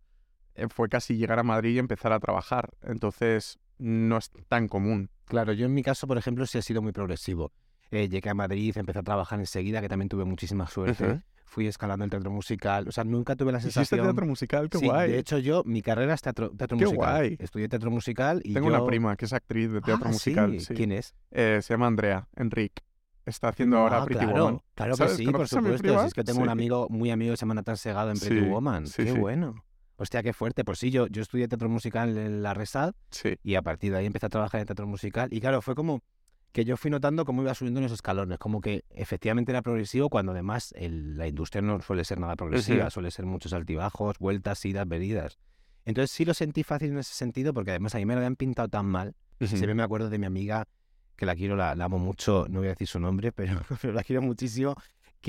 fue 0.69 0.89
casi 0.89 1.17
llegar 1.17 1.39
a 1.39 1.43
Madrid 1.43 1.75
y 1.75 1.79
empezar 1.79 2.11
a 2.13 2.19
trabajar. 2.19 2.69
Entonces, 2.81 3.59
no 3.77 4.17
es 4.17 4.31
tan 4.47 4.67
común. 4.67 5.09
claro, 5.25 5.53
yo 5.53 5.65
en 5.65 5.73
mi 5.73 5.83
caso, 5.83 6.07
por 6.07 6.17
ejemplo, 6.17 6.45
sí 6.45 6.57
ha 6.57 6.61
sido 6.61 6.81
muy 6.81 6.91
progresivo. 6.91 7.51
Eh, 7.91 8.09
llegué 8.09 8.29
a 8.29 8.33
Madrid, 8.33 8.77
empecé 8.77 8.99
a 8.99 9.03
trabajar 9.03 9.39
enseguida, 9.39 9.79
que 9.81 9.87
también 9.89 10.09
tuve 10.09 10.25
muchísima 10.25 10.67
suerte. 10.67 11.21
Fui 11.45 11.65
escalando 11.67 12.03
el 12.03 12.11
teatro 12.11 12.29
musical. 12.29 12.87
O 12.89 12.91
sea, 12.91 13.05
nunca 13.05 13.37
tuve 13.37 13.53
la 13.53 13.59
¿Hiciste 13.59 13.75
sensación... 13.79 14.05
teatro 14.07 14.25
musical? 14.25 14.69
¡Qué 14.69 14.79
Sí, 14.79 14.85
guay! 14.87 15.11
de 15.11 15.19
hecho 15.19 15.37
yo, 15.37 15.63
mi 15.65 15.81
carrera 15.81 16.13
es 16.13 16.21
teatro, 16.21 16.49
teatro 16.49 16.77
¡Qué 16.77 16.83
musical. 16.85 17.13
guay! 17.19 17.37
Estudié 17.39 17.69
teatro 17.69 17.89
musical 17.89 18.41
y 18.43 18.53
Tengo 18.53 18.69
yo... 18.69 18.75
una 18.75 18.85
prima 18.85 19.15
que 19.15 19.23
es 19.25 19.31
actriz 19.33 19.71
de 19.71 19.79
teatro 19.79 20.07
Ah, 20.07 20.11
musical. 20.11 20.51
sí. 20.51 20.59
sí. 20.59 20.73
¿Quién 20.73 20.91
es? 20.91 21.15
Eh, 21.31 21.59
se 21.61 21.73
llama 21.73 21.87
Andrea 21.87 22.27
Enrique. 22.35 22.83
Está 23.25 23.49
haciendo 23.49 23.77
ahora 23.77 24.01
Ah, 24.01 24.05
Pretty 24.05 24.25
claro, 24.25 24.43
Woman. 24.45 24.61
Claro 24.75 24.91
que 24.91 24.97
¿Sabes? 24.97 25.15
sí, 25.15 25.23
por 25.25 25.33
¿Conoces 25.33 25.57
a 25.57 25.61
mi 25.61 25.77
supuesto. 25.77 26.01
Si 26.01 26.07
es 26.07 26.13
que 26.13 26.23
tengo 26.25 26.41
un 26.41 26.49
amigo 26.49 26.87
muy 26.89 27.11
amigo 27.11 27.31
que 27.31 27.37
se 27.37 27.41
llama 27.41 27.53
Natán 27.55 27.77
Segado 27.77 28.11
en 28.11 28.17
Pretty 28.19 28.39
Sí, 28.41 28.45
Woman. 28.45 28.87
sí, 28.87 29.03
Qué 29.05 29.11
bueno. 29.13 29.63
Hostia, 29.97 30.23
qué 30.23 30.33
fuerte. 30.33 30.63
Pues 30.63 30.79
sí, 30.79 30.89
yo, 30.91 31.07
yo 31.07 31.21
estudié 31.21 31.47
teatro 31.47 31.69
musical 31.69 32.17
en 32.17 32.41
la 32.41 32.53
Resad 32.53 32.93
Sí. 33.11 33.35
y 33.43 33.55
a 33.55 33.61
partir 33.61 33.91
de 33.91 33.99
ahí 33.99 34.05
empecé 34.05 34.27
a 34.27 34.29
trabajar 34.29 34.61
en 34.61 34.67
teatro 34.67 34.87
musical. 34.87 35.27
Y 35.31 35.41
claro, 35.41 35.61
fue 35.61 35.75
como 35.75 36.01
que 36.53 36.65
yo 36.65 36.77
fui 36.77 36.89
notando 36.89 37.25
cómo 37.25 37.41
iba 37.43 37.53
subiendo 37.53 37.79
en 37.79 37.85
esos 37.85 37.97
escalones, 37.97 38.39
como 38.39 38.61
que 38.61 38.83
efectivamente 38.89 39.51
era 39.51 39.61
progresivo 39.61 40.09
cuando 40.09 40.31
además 40.31 40.73
el- 40.77 41.17
la 41.17 41.27
industria 41.27 41.61
no 41.61 41.81
suele 41.81 42.03
ser 42.05 42.19
nada 42.19 42.35
progresiva, 42.35 42.83
Ujú. 42.85 42.91
suele 42.91 43.11
ser 43.11 43.25
muchos 43.25 43.53
altibajos, 43.53 44.17
vueltas, 44.19 44.63
idas, 44.65 44.87
venidas. 44.87 45.37
Entonces 45.85 46.11
sí 46.11 46.25
lo 46.25 46.33
sentí 46.33 46.63
fácil 46.63 46.91
en 46.91 46.97
ese 46.99 47.13
sentido 47.13 47.53
porque 47.53 47.71
además 47.71 47.93
a 47.95 47.99
mí 47.99 48.05
me 48.05 48.13
lo 48.13 48.19
habían 48.19 48.35
pintado 48.35 48.67
tan 48.69 48.85
mal. 48.87 49.15
Siempre 49.39 49.75
me 49.75 49.83
acuerdo 49.83 50.09
de 50.09 50.17
mi 50.17 50.25
amiga, 50.25 50.67
que 51.15 51.25
la 51.27 51.35
quiero, 51.35 51.55
la, 51.55 51.75
la 51.75 51.85
amo 51.85 51.99
mucho, 51.99 52.47
no 52.49 52.59
voy 52.59 52.67
a 52.67 52.71
decir 52.71 52.87
su 52.87 52.99
nombre, 52.99 53.31
pero, 53.35 53.61
pero 53.81 53.93
la 53.93 54.03
quiero 54.03 54.21
muchísimo, 54.23 54.75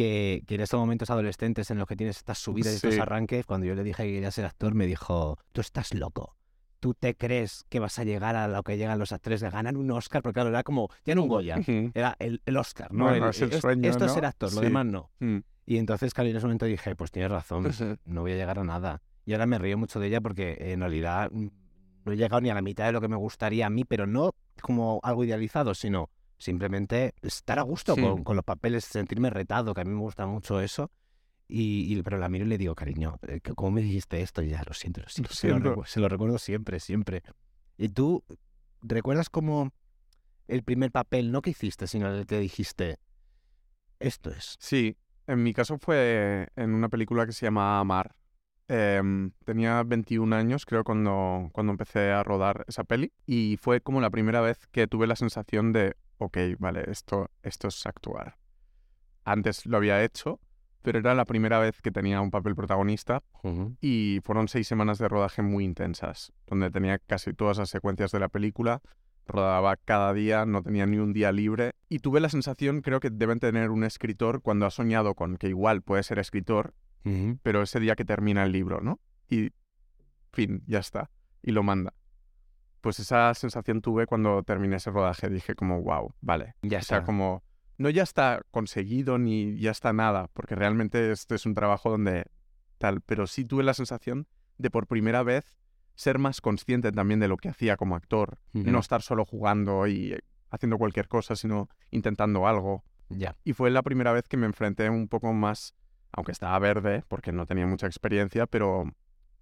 que, 0.02 0.44
que 0.46 0.54
en 0.54 0.60
estos 0.60 0.78
momentos 0.78 1.10
adolescentes 1.10 1.72
en 1.72 1.78
los 1.78 1.88
que 1.88 1.96
tienes 1.96 2.18
estas 2.18 2.38
subidas 2.38 2.72
y 2.72 2.76
estos 2.76 2.94
Sí. 2.94 3.00
arranques, 3.00 3.44
cuando 3.46 3.66
yo 3.66 3.74
le 3.74 3.82
dije 3.82 4.04
que 4.04 4.12
quería 4.12 4.30
ser 4.30 4.44
actor, 4.44 4.72
me 4.72 4.86
dijo, 4.86 5.36
tú 5.50 5.60
estás 5.60 5.92
loco. 5.92 6.36
¿Tú 6.78 6.94
te 6.94 7.16
crees 7.16 7.64
que 7.68 7.80
vas 7.80 7.98
a 7.98 8.04
llegar 8.04 8.36
a 8.36 8.46
lo 8.46 8.62
que 8.62 8.76
llegan 8.76 9.00
los 9.00 9.10
actores 9.10 9.40
de 9.40 9.50
ganar 9.50 9.76
un 9.76 9.90
Oscar? 9.90 10.22
Porque 10.22 10.34
claro, 10.34 10.50
era 10.50 10.62
como, 10.62 10.88
ya 11.04 11.16
no 11.16 11.24
un 11.24 11.28
Goya, 11.28 11.56
era 11.94 12.14
el, 12.20 12.40
el 12.46 12.56
Oscar, 12.56 12.92
¿no? 12.92 13.06
Bueno, 13.06 13.24
El- 13.24 13.30
es 13.30 13.42
el 13.42 13.52
es- 13.52 13.60
sueño, 13.60 13.90
esto 13.90 14.04
es 14.04 14.10
¿no? 14.12 14.14
ser 14.14 14.24
actor, 14.26 14.52
lo 14.52 14.60
Sí. 14.60 14.66
demás 14.66 14.86
no. 14.86 15.10
Mm. 15.18 15.38
Y 15.66 15.78
entonces, 15.78 16.14
claro, 16.14 16.30
en 16.30 16.36
ese 16.36 16.46
momento 16.46 16.66
dije, 16.66 16.94
pues 16.94 17.10
tienes 17.10 17.32
razón, 17.32 17.66
Ujú. 17.66 17.96
no 18.04 18.20
voy 18.20 18.30
a 18.32 18.36
llegar 18.36 18.60
a 18.60 18.62
nada. 18.64 19.02
Y 19.26 19.32
ahora 19.32 19.46
me 19.46 19.58
río 19.58 19.76
mucho 19.76 19.98
de 19.98 20.06
ella 20.06 20.20
porque 20.20 20.56
en 20.60 20.78
realidad 20.78 21.28
mm, 21.32 21.48
no 22.04 22.12
he 22.12 22.16
llegado 22.16 22.40
ni 22.40 22.50
a 22.50 22.54
la 22.54 22.62
mitad 22.62 22.86
de 22.86 22.92
lo 22.92 23.00
que 23.00 23.08
me 23.08 23.16
gustaría 23.16 23.66
a 23.66 23.70
mí, 23.70 23.82
pero 23.84 24.06
no 24.06 24.30
como 24.62 25.00
algo 25.02 25.24
idealizado, 25.24 25.74
sino 25.74 26.08
simplemente 26.38 27.14
estar 27.22 27.58
a 27.58 27.62
gusto 27.62 27.94
Sí. 27.94 28.00
con, 28.02 28.24
con 28.24 28.36
los 28.36 28.44
papeles, 28.44 28.84
sentirme 28.84 29.30
retado, 29.30 29.74
que 29.74 29.80
a 29.80 29.84
mí 29.84 29.90
me 29.90 30.00
gusta 30.00 30.26
mucho 30.26 30.60
eso. 30.60 30.90
Y, 31.48 31.92
y- 31.96 32.02
pero 32.02 32.18
la 32.18 32.28
miro 32.28 32.44
y 32.44 32.48
le 32.48 32.58
digo, 32.58 32.74
cariño, 32.74 33.18
eh, 33.26 33.40
que- 33.40 33.54
¿cómo 33.54 33.70
me 33.72 33.80
dijiste 33.82 34.20
esto? 34.20 34.42
Y 34.42 34.50
ya, 34.50 34.62
lo 34.66 34.74
siento, 34.74 35.00
lo 35.00 35.08
siento. 35.08 35.32
Se, 35.34 35.48
lo 35.48 35.84
se 35.84 36.00
lo 36.00 36.08
recuerdo 36.08 36.38
siempre, 36.38 36.78
siempre. 36.80 37.22
¿Y 37.76 37.88
tú 37.88 38.22
recuerdas 38.82 39.30
como 39.30 39.72
el 40.46 40.62
primer 40.62 40.90
papel, 40.92 41.32
no 41.32 41.42
que 41.42 41.50
hiciste, 41.50 41.86
sino 41.86 42.08
el 42.12 42.26
que 42.26 42.38
dijiste, 42.38 42.98
esto 43.98 44.30
es? 44.30 44.56
Sí, 44.60 44.96
en 45.26 45.42
mi 45.42 45.52
caso 45.52 45.78
fue 45.78 46.48
en 46.56 46.74
una 46.74 46.88
película 46.88 47.26
que 47.26 47.32
se 47.32 47.46
llama 47.46 47.78
Amar. 47.80 48.14
Em, 48.68 49.30
tenía 49.44 49.82
21 49.82 50.32
años, 50.34 50.66
creo, 50.66 50.84
cuando, 50.84 51.48
cuando 51.52 51.72
empecé 51.72 52.10
a 52.12 52.22
rodar 52.22 52.64
esa 52.68 52.84
peli. 52.84 53.12
Y 53.26 53.56
fue 53.60 53.80
como 53.80 54.00
la 54.00 54.10
primera 54.10 54.40
vez 54.42 54.66
que 54.70 54.86
tuve 54.86 55.06
la 55.06 55.16
sensación 55.16 55.72
de, 55.72 55.96
ok, 56.18 56.38
vale, 56.58 56.84
esto, 56.90 57.30
esto 57.42 57.68
es 57.68 57.86
actuar. 57.86 58.36
Antes 59.24 59.66
lo 59.66 59.76
había 59.76 60.02
hecho, 60.04 60.40
pero 60.82 60.98
era 60.98 61.14
la 61.14 61.24
primera 61.24 61.58
vez 61.58 61.80
que 61.82 61.90
tenía 61.90 62.20
un 62.20 62.30
papel 62.30 62.54
protagonista 62.54 63.22
y 63.80 64.20
fueron 64.22 64.48
seis 64.48 64.68
semanas 64.68 64.98
de 64.98 65.08
rodaje 65.08 65.42
muy 65.42 65.64
intensas, 65.64 66.32
donde 66.46 66.70
tenía 66.70 66.98
casi 66.98 67.32
todas 67.34 67.58
las 67.58 67.70
secuencias 67.70 68.10
de 68.12 68.20
la 68.20 68.28
película, 68.28 68.80
rodaba 69.26 69.76
cada 69.76 70.12
día, 70.14 70.46
no 70.46 70.62
tenía 70.62 70.86
ni 70.86 70.98
un 70.98 71.12
día 71.12 71.32
libre, 71.32 71.72
y 71.88 71.98
tuve 71.98 72.20
la 72.20 72.28
sensación, 72.28 72.80
creo 72.80 73.00
que 73.00 73.10
deben 73.10 73.38
tener 73.38 73.70
un 73.70 73.84
escritor 73.84 74.40
cuando 74.40 74.66
ha 74.66 74.70
soñado 74.70 75.14
con 75.14 75.36
que 75.36 75.48
igual 75.48 75.82
puede 75.82 76.02
ser 76.02 76.18
escritor, 76.18 76.74
pero 77.42 77.62
ese 77.62 77.80
día 77.80 77.96
que 77.96 78.04
termina 78.04 78.42
el 78.44 78.52
libro, 78.52 78.80
¿no? 78.80 79.00
Y 79.28 79.50
fin, 80.32 80.62
ya 80.66 80.78
está, 80.78 81.10
y 81.42 81.52
lo 81.52 81.62
manda. 81.62 81.94
Pues 82.80 83.00
esa 83.00 83.34
sensación 83.34 83.80
tuve 83.82 84.06
cuando 84.06 84.42
terminé 84.42 84.76
ese 84.76 84.90
rodaje, 84.90 85.28
dije 85.28 85.54
como, 85.54 85.82
wow, 85.82 86.14
vale, 86.20 86.54
Ya 86.62 86.78
o 86.78 86.82
sea, 86.82 86.98
está. 86.98 87.06
como 87.06 87.42
no 87.78 87.90
ya 87.90 88.02
está 88.02 88.42
conseguido 88.50 89.18
ni 89.18 89.56
ya 89.58 89.70
está 89.70 89.92
nada, 89.92 90.28
porque 90.34 90.54
realmente 90.54 91.12
este 91.12 91.36
es 91.36 91.46
un 91.46 91.54
trabajo 91.54 91.90
donde 91.90 92.26
tal, 92.78 93.00
pero 93.00 93.26
sí 93.26 93.44
tuve 93.44 93.62
la 93.62 93.74
sensación 93.74 94.26
de 94.58 94.70
por 94.70 94.86
primera 94.86 95.22
vez 95.22 95.56
ser 95.94 96.18
más 96.18 96.40
consciente 96.40 96.92
también 96.92 97.20
de 97.20 97.28
lo 97.28 97.36
que 97.36 97.48
hacía 97.48 97.76
como 97.76 97.96
actor, 97.96 98.38
no 98.52 98.78
estar 98.78 99.02
solo 99.02 99.24
jugando 99.24 99.86
y 99.86 100.16
haciendo 100.50 100.78
cualquier 100.78 101.08
cosa, 101.08 101.34
sino 101.34 101.68
intentando 101.90 102.46
algo. 102.46 102.84
Ya. 103.08 103.36
Y 103.42 103.52
fue 103.52 103.70
la 103.70 103.82
primera 103.82 104.12
vez 104.12 104.28
que 104.28 104.36
me 104.36 104.46
enfrenté 104.46 104.90
un 104.90 105.08
poco 105.08 105.32
más, 105.32 105.74
aunque 106.12 106.32
estaba 106.32 106.58
verde, 106.60 107.02
porque 107.08 107.32
no 107.32 107.46
tenía 107.46 107.66
mucha 107.66 107.86
experiencia, 107.86 108.46
pero 108.46 108.84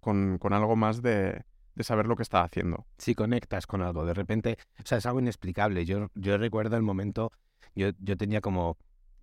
con, 0.01 0.39
con 0.39 0.55
algo 0.55 0.77
más 0.77 1.03
de, 1.03 1.45
de 1.77 1.85
saber 1.85 2.07
lo 2.07 2.17
que 2.17 2.23
estaba 2.25 2.45
haciendo. 2.45 2.87
si 2.99 3.15
conectas 3.15 3.67
con 3.67 3.83
algo, 3.83 4.05
de 4.05 4.15
repente, 4.15 4.59
o 4.83 4.87
sea, 4.87 4.99
es 4.99 5.07
algo 5.07 5.21
inexplicable. 5.21 5.85
Yo, 5.85 6.11
yo 6.15 6.37
recuerdo 6.39 6.77
el 6.77 6.83
momento, 6.83 7.31
yo, 7.75 7.91
yo 8.01 8.17
tenía 8.17 8.41
como 8.41 8.77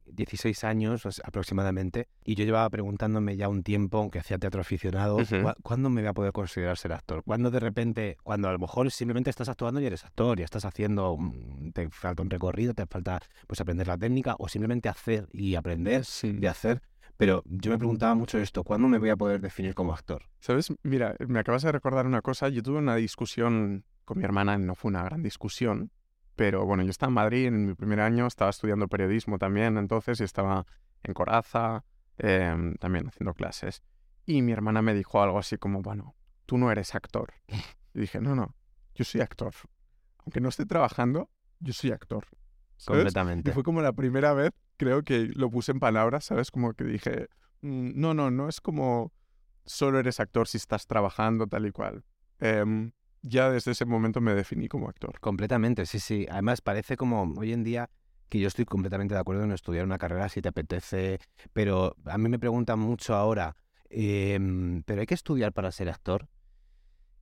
16 0.05 0.65
años 0.65 1.07
aproximadamente 1.23 2.09
y 2.25 2.35
yo 2.35 2.43
llevaba 2.43 2.69
preguntándome 2.69 3.37
ya 3.37 3.47
un 3.47 3.63
tiempo, 3.63 3.99
aunque 3.99 4.19
hacía 4.19 4.37
teatro 4.37 4.59
aficionado, 4.61 5.15
Ujú. 5.17 5.35
¿cuá- 5.41 5.55
¿cuándo 5.63 5.89
me 5.89 6.01
voy 6.01 6.09
a 6.09 6.13
poder 6.13 6.33
considerar 6.33 6.77
ser 6.77 6.91
actor? 6.93 7.23
¿Cuándo 7.23 7.49
de 7.51 7.59
repente, 7.61 8.17
cuando 8.21 8.49
a 8.49 8.51
lo 8.51 8.59
mejor 8.59 8.91
simplemente 8.91 9.29
estás 9.29 9.47
actuando 9.49 9.79
y 9.79 9.85
eres 9.85 10.03
actor, 10.03 10.39
y 10.39 10.43
estás 10.43 10.65
haciendo, 10.65 11.17
te 11.73 11.89
falta 11.89 12.21
un 12.21 12.29
recorrido, 12.29 12.73
te 12.73 12.85
falta 12.85 13.21
pues 13.47 13.61
aprender 13.61 13.87
la 13.87 13.97
técnica 13.97 14.35
o 14.39 14.47
simplemente 14.49 14.89
hacer 14.89 15.27
y 15.31 15.55
aprender 15.55 16.03
de 16.21 16.47
hacer? 16.49 16.81
Pero 17.23 17.41
yo 17.45 17.71
me 17.71 17.77
preguntaba 17.77 18.15
mucho 18.15 18.37
esto, 18.37 18.65
¿cuándo 18.65 18.89
me 18.89 18.97
voy 18.97 19.09
a 19.09 19.15
poder 19.15 19.39
definir 19.39 19.73
como 19.73 19.93
actor? 19.93 20.23
¿Sabes? 20.41 20.73
Mira, 20.83 21.15
me 21.25 21.39
acabas 21.39 21.61
de 21.63 21.71
recordar 21.71 22.05
una 22.05 22.21
cosa. 22.21 22.49
Yo 22.49 22.61
tuve 22.61 22.79
una 22.79 22.97
discusión 22.97 23.85
con 24.03 24.17
mi 24.17 24.25
hermana, 24.25 24.57
no 24.57 24.75
fue 24.75 24.89
una 24.89 25.03
gran 25.03 25.23
discusión, 25.23 25.89
pero 26.35 26.65
bueno, 26.65 26.83
yo 26.83 26.89
estaba 26.89 27.11
en 27.11 27.13
Madrid 27.13 27.45
en 27.45 27.65
mi 27.65 27.75
primer 27.75 28.01
año, 28.01 28.27
estaba 28.27 28.49
estudiando 28.49 28.89
periodismo 28.89 29.37
también, 29.37 29.77
entonces, 29.77 30.19
y 30.19 30.25
estaba 30.25 30.65
en 31.01 31.13
Coraza, 31.13 31.85
em, 32.17 32.75
también 32.75 33.07
haciendo 33.07 33.33
clases. 33.33 33.83
Y 34.25 34.41
mi 34.41 34.51
hermana 34.51 34.81
me 34.81 34.93
dijo 34.93 35.23
algo 35.23 35.39
así 35.39 35.55
como, 35.55 35.81
bueno, 35.81 36.15
tú 36.45 36.57
no 36.57 36.71
eres 36.73 36.93
actor. 36.93 37.35
Y 37.93 38.01
dije, 38.01 38.19
no, 38.19 38.35
no, 38.35 38.53
yo 38.95 39.05
soy 39.05 39.21
actor. 39.21 39.53
Aunque 40.17 40.41
no 40.41 40.49
esté 40.49 40.65
trabajando, 40.65 41.29
yo 41.61 41.71
soy 41.71 41.91
actor. 41.91 42.25
¿Sabes? 42.75 42.99
Y 42.99 43.03
Completamente. 43.03 43.53
fue 43.53 43.63
como 43.63 43.81
la 43.81 43.93
primera 43.93 44.33
vez, 44.33 44.51
creo 44.77 45.03
que 45.03 45.29
lo 45.35 45.49
puse 45.49 45.71
en 45.71 45.79
palabras, 45.79 46.25
¿sabes? 46.25 46.51
Como 46.51 46.73
que 46.73 46.83
dije, 46.85 47.27
"Mm, 47.61 47.91
no, 47.95 48.13
no, 48.13 48.31
no 48.31 48.49
es 48.49 48.61
como 48.61 49.11
solo 49.65 49.99
eres 49.99 50.19
actor 50.19 50.47
si 50.47 50.57
estás 50.57 50.87
trabajando 50.87 51.47
tal 51.47 51.65
y 51.65 51.71
cual. 51.71 52.03
Em, 52.39 52.91
ya 53.21 53.49
desde 53.49 53.71
ese 53.71 53.85
momento 53.85 54.19
me 54.21 54.33
definí 54.35 54.67
como 54.67 54.89
actor. 54.89 55.19
Completamente, 55.21 55.85
sí, 55.85 55.99
sí. 55.99 56.27
Además, 56.29 56.61
parece 56.61 56.97
como 56.97 57.23
hoy 57.39 57.53
en 57.53 57.63
día 57.63 57.89
que 58.29 58.39
yo 58.39 58.47
estoy 58.47 58.65
completamente 58.65 59.13
de 59.13 59.19
acuerdo 59.21 59.43
en 59.43 59.51
estudiar 59.51 59.85
una 59.85 59.97
carrera 59.97 60.27
si 60.29 60.41
te 60.41 60.49
apetece, 60.49 61.19
pero 61.53 61.95
a 62.05 62.17
mí 62.17 62.29
me 62.29 62.39
preguntan 62.39 62.79
mucho 62.79 63.15
ahora, 63.15 63.55
em, 63.89 64.83
¿pero 64.83 65.01
hay 65.01 65.07
que 65.07 65.13
estudiar 65.13 65.53
para 65.53 65.71
ser 65.71 65.89
actor? 65.89 66.27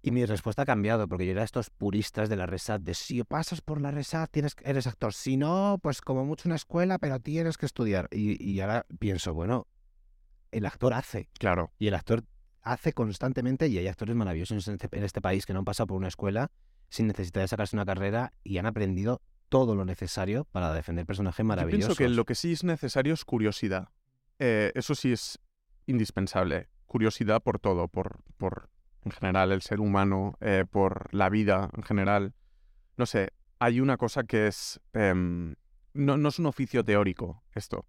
Y 0.02 0.12
mi 0.12 0.26
respuesta 0.26 0.64
ha 0.64 0.66
cambiado, 0.66 1.08
porque 1.08 1.26
yo 1.26 1.32
era 1.32 1.44
estos 1.44 1.70
puristas 1.70 2.28
de 2.28 2.36
la 2.36 2.48
RESAT, 2.48 2.82
de 2.82 2.96
si 2.96 3.24
pasas 3.24 3.62
por 3.62 3.80
la 3.80 3.92
RESAT 3.92 4.32
tienes, 4.32 4.56
eres 4.64 4.88
actor, 4.88 5.14
si 5.14 5.38
no, 5.38 5.80
pues 5.82 6.02
como 6.02 6.26
mucho 6.26 6.50
una 6.50 6.56
escuela, 6.56 6.98
pero 6.98 7.20
tienes 7.20 7.58
que 7.58 7.68
estudiar. 7.68 8.08
Y, 8.12 8.44
y 8.44 8.62
ahora 8.62 8.86
pienso, 8.98 9.34
bueno, 9.34 9.68
el 10.52 10.66
actor 10.66 10.94
hace, 10.94 11.30
Claro, 11.38 11.72
y 11.78 11.88
el 11.88 11.94
actor 11.94 12.24
hace 12.62 12.94
constantemente, 12.94 13.68
y 13.68 13.78
hay 13.78 13.88
actores 13.88 14.16
maravillosos 14.16 14.68
en 14.68 14.74
este, 14.76 14.90
en 14.92 15.04
este 15.04 15.22
país 15.22 15.46
que 15.46 15.54
no 15.54 15.60
han 15.60 15.66
pasado 15.66 15.88
por 15.88 15.98
una 15.98 16.08
escuela 16.08 16.52
sin 16.90 17.08
necesidad 17.08 17.42
de 17.42 17.48
sacarse 17.48 17.76
una 17.76 17.86
carrera 17.86 18.34
y 18.44 18.58
han 18.58 18.66
aprendido 18.66 19.22
todo 19.50 19.76
lo 19.76 19.86
necesario 19.86 20.46
para 20.46 20.74
defender 20.74 21.06
personajes 21.06 21.44
yo 21.44 21.46
maravillosos. 21.48 21.98
pienso 21.98 21.98
que 21.98 22.10
lo 22.10 22.26
que 22.26 22.36
sí 22.36 22.54
es 22.54 22.64
necesario 22.64 23.14
es 23.14 23.24
curiosidad. 23.24 23.90
Eh, 24.40 24.72
eso 24.76 24.96
sí 24.96 25.12
es 25.12 25.40
indispensable. 25.86 26.70
Curiosidad 26.86 27.42
por 27.42 27.60
todo, 27.60 27.88
por, 27.88 28.24
por 28.38 28.70
en 29.04 29.12
general 29.12 29.52
el 29.52 29.62
ser 29.62 29.80
humano, 29.80 30.36
eh, 30.42 30.66
por 30.70 31.14
la 31.14 31.30
vida 31.30 31.70
en 31.76 31.84
general. 31.84 32.34
No 32.98 33.06
sé, 33.06 33.30
hay 33.60 33.80
una 33.80 33.98
cosa 33.98 34.24
que 34.24 34.48
es... 34.48 34.80
em, 34.94 35.56
no, 35.94 36.18
no 36.18 36.30
es 36.30 36.40
un 36.40 36.46
oficio 36.46 36.84
teórico 36.84 37.44
esto. 37.54 37.86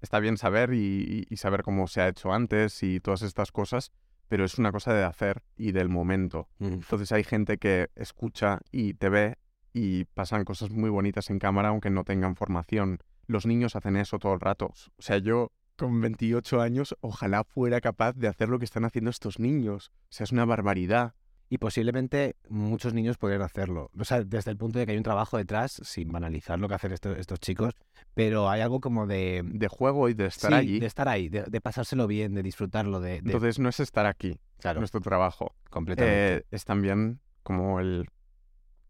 Está 0.00 0.18
bien 0.20 0.36
saber 0.36 0.72
y, 0.72 0.76
y- 0.78 1.26
y 1.28 1.36
saber 1.36 1.62
cómo 1.62 1.86
se 1.88 2.00
ha 2.00 2.08
hecho 2.08 2.32
antes 2.32 2.82
y 2.82 3.00
todas 3.00 3.22
estas 3.22 3.52
cosas, 3.52 3.90
pero 4.28 4.44
es 4.44 4.58
una 4.58 4.72
cosa 4.72 4.92
de 4.94 5.04
hacer 5.04 5.42
y 5.56 5.72
del 5.72 5.88
momento. 5.88 6.48
Mm. 6.58 6.66
Entonces 6.74 7.12
hay 7.12 7.24
gente 7.24 7.58
que 7.58 7.90
escucha 7.96 8.60
y 8.70 8.94
te 8.94 9.08
ve 9.08 9.36
y 9.72 10.04
pasan 10.06 10.44
cosas 10.44 10.70
muy 10.70 10.88
bonitas 10.90 11.30
en 11.30 11.38
cámara 11.38 11.68
aunque 11.68 11.90
no 11.90 12.04
tengan 12.04 12.36
formación. 12.36 12.98
Los 13.26 13.44
niños 13.46 13.76
hacen 13.76 13.96
eso 13.96 14.18
todo 14.18 14.34
el 14.34 14.40
rato. 14.40 14.66
O 14.66 15.02
sea, 15.02 15.18
yo 15.18 15.52
con 15.76 16.00
28 16.00 16.60
años 16.60 16.96
ojalá 17.00 17.44
fuera 17.44 17.80
capaz 17.80 18.12
de 18.14 18.28
hacer 18.28 18.48
lo 18.48 18.58
que 18.58 18.64
están 18.64 18.84
haciendo 18.84 19.10
estos 19.10 19.38
niños. 19.38 19.90
O 20.04 20.06
sea, 20.10 20.24
es 20.24 20.32
una 20.32 20.44
barbaridad. 20.44 21.14
Y 21.50 21.58
posiblemente 21.58 22.36
muchos 22.48 22.94
niños 22.94 23.18
podrían 23.18 23.42
hacerlo. 23.42 23.90
O 23.98 24.04
sea, 24.04 24.24
desde 24.24 24.50
el 24.50 24.56
punto 24.56 24.78
de 24.78 24.86
que 24.86 24.92
hay 24.92 24.98
un 24.98 25.04
trabajo 25.04 25.36
detrás, 25.36 25.72
sin 25.84 26.10
banalizar 26.10 26.58
lo 26.58 26.68
que 26.68 26.74
hacen 26.74 26.90
esto- 26.92 27.14
estos 27.14 27.38
chicos, 27.38 27.74
pero 28.14 28.48
hay 28.48 28.62
algo 28.62 28.80
como 28.80 29.06
de... 29.06 29.42
De 29.44 29.68
juego 29.68 30.08
y 30.08 30.14
de 30.14 30.26
estar 30.26 30.50
sí, 30.50 30.56
allí. 30.56 30.80
de 30.80 30.86
estar 30.86 31.06
ahí, 31.06 31.28
de, 31.28 31.42
de 31.44 31.60
pasárselo 31.60 32.06
bien, 32.06 32.34
de 32.34 32.42
disfrutarlo, 32.42 32.98
de... 32.98 33.10
de- 33.10 33.16
Entonces 33.18 33.58
no 33.58 33.68
es 33.68 33.78
estar 33.78 34.06
aquí, 34.06 34.38
claro, 34.58 34.80
nuestro 34.80 35.00
trabajo. 35.02 35.54
completamente. 35.70 36.36
Eh, 36.38 36.46
es 36.50 36.64
también 36.64 37.20
como 37.42 37.78
el 37.78 38.08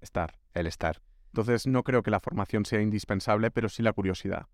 estar. 0.00 0.38
el 0.54 0.66
estar. 0.66 1.02
Entonces 1.32 1.66
no 1.66 1.82
creo 1.82 2.02
que 2.04 2.12
la 2.12 2.20
formación 2.20 2.64
sea 2.64 2.80
indispensable, 2.80 3.50
pero 3.50 3.68
sí 3.68 3.82
la 3.82 3.92
curiosidad. 3.92 4.46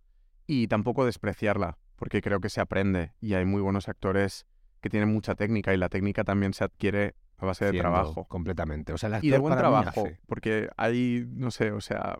Y 0.47 0.67
tampoco 0.69 1.05
despreciarla, 1.05 1.77
porque 2.01 2.23
creo 2.23 2.41
que 2.41 2.49
se 2.49 2.61
aprende 2.63 3.13
y 3.21 3.35
hay 3.35 3.45
muy 3.45 3.61
buenos 3.61 3.89
actores 3.91 4.47
que 4.81 4.89
tiene 4.89 5.05
mucha 5.05 5.35
técnica 5.35 5.75
y 5.75 5.77
la 5.77 5.91
técnica 5.91 6.25
también 6.25 6.55
se 6.55 6.65
adquiere 6.65 7.15
a 7.37 7.45
base 7.45 7.67
de 7.67 7.79
trabajo. 7.79 8.25
Completamente. 8.25 8.95
O 8.95 8.99
sea, 8.99 9.09
el 9.11 9.23
Y 9.25 9.29
de 9.29 9.37
actor 9.37 9.41
buen 9.43 9.51
para 9.53 9.61
trabajo, 9.69 10.09
porque 10.27 10.71
hay, 10.79 11.27
no 11.29 11.51
sé, 11.51 11.73
o 11.73 11.83
sea, 11.83 12.17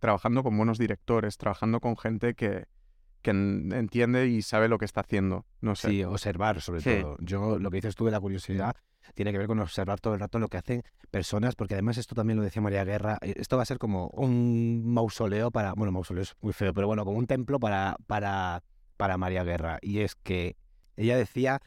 trabajando 0.00 0.42
con 0.42 0.56
buenos 0.56 0.76
directores, 0.78 1.36
trabajando 1.38 1.78
con 1.80 1.96
gente 1.96 2.34
que, 2.34 2.66
que 3.22 3.30
en- 3.30 3.72
entiende 3.72 4.26
y 4.26 4.42
sabe 4.42 4.68
lo 4.68 4.78
que 4.78 4.84
está 4.84 5.02
haciendo. 5.02 5.46
No 5.60 5.76
sé. 5.76 5.88
Sí, 5.90 6.02
observar 6.04 6.60
sobre 6.60 6.80
Sí. 6.80 6.90
todo. 7.00 7.16
Yo, 7.20 7.58
lo 7.60 7.70
que 7.70 7.76
dices 7.76 7.94
tú 7.94 8.04
de 8.06 8.10
la 8.10 8.20
curiosidad, 8.20 8.74
tiene 9.14 9.30
que 9.30 9.38
ver 9.38 9.46
con 9.46 9.60
observar 9.60 10.00
todo 10.00 10.14
el 10.14 10.20
rato 10.20 10.40
lo 10.40 10.48
que 10.48 10.56
hacen 10.56 10.82
personas, 11.12 11.54
porque 11.54 11.74
además 11.74 11.96
esto 11.96 12.16
también 12.16 12.36
lo 12.38 12.42
decía 12.42 12.60
María 12.60 12.82
Guerra, 12.84 13.18
eh, 13.22 13.34
esto 13.36 13.56
va 13.56 13.62
a 13.62 13.66
ser 13.66 13.78
como 13.78 14.08
un 14.08 14.82
mausoleo 14.84 15.52
para, 15.52 15.74
bueno, 15.74 15.92
mausoleo 15.92 16.22
es 16.24 16.34
muy 16.40 16.52
feo, 16.52 16.74
pero 16.74 16.88
bueno, 16.88 17.04
como 17.04 17.16
un 17.18 17.28
templo 17.28 17.60
para, 17.60 17.96
para, 18.08 18.64
para 18.96 19.16
María 19.18 19.44
Guerra. 19.44 19.78
Y 19.82 20.00
es 20.00 20.14
que 20.14 20.56
ella 20.96 21.16
decía 21.16 21.60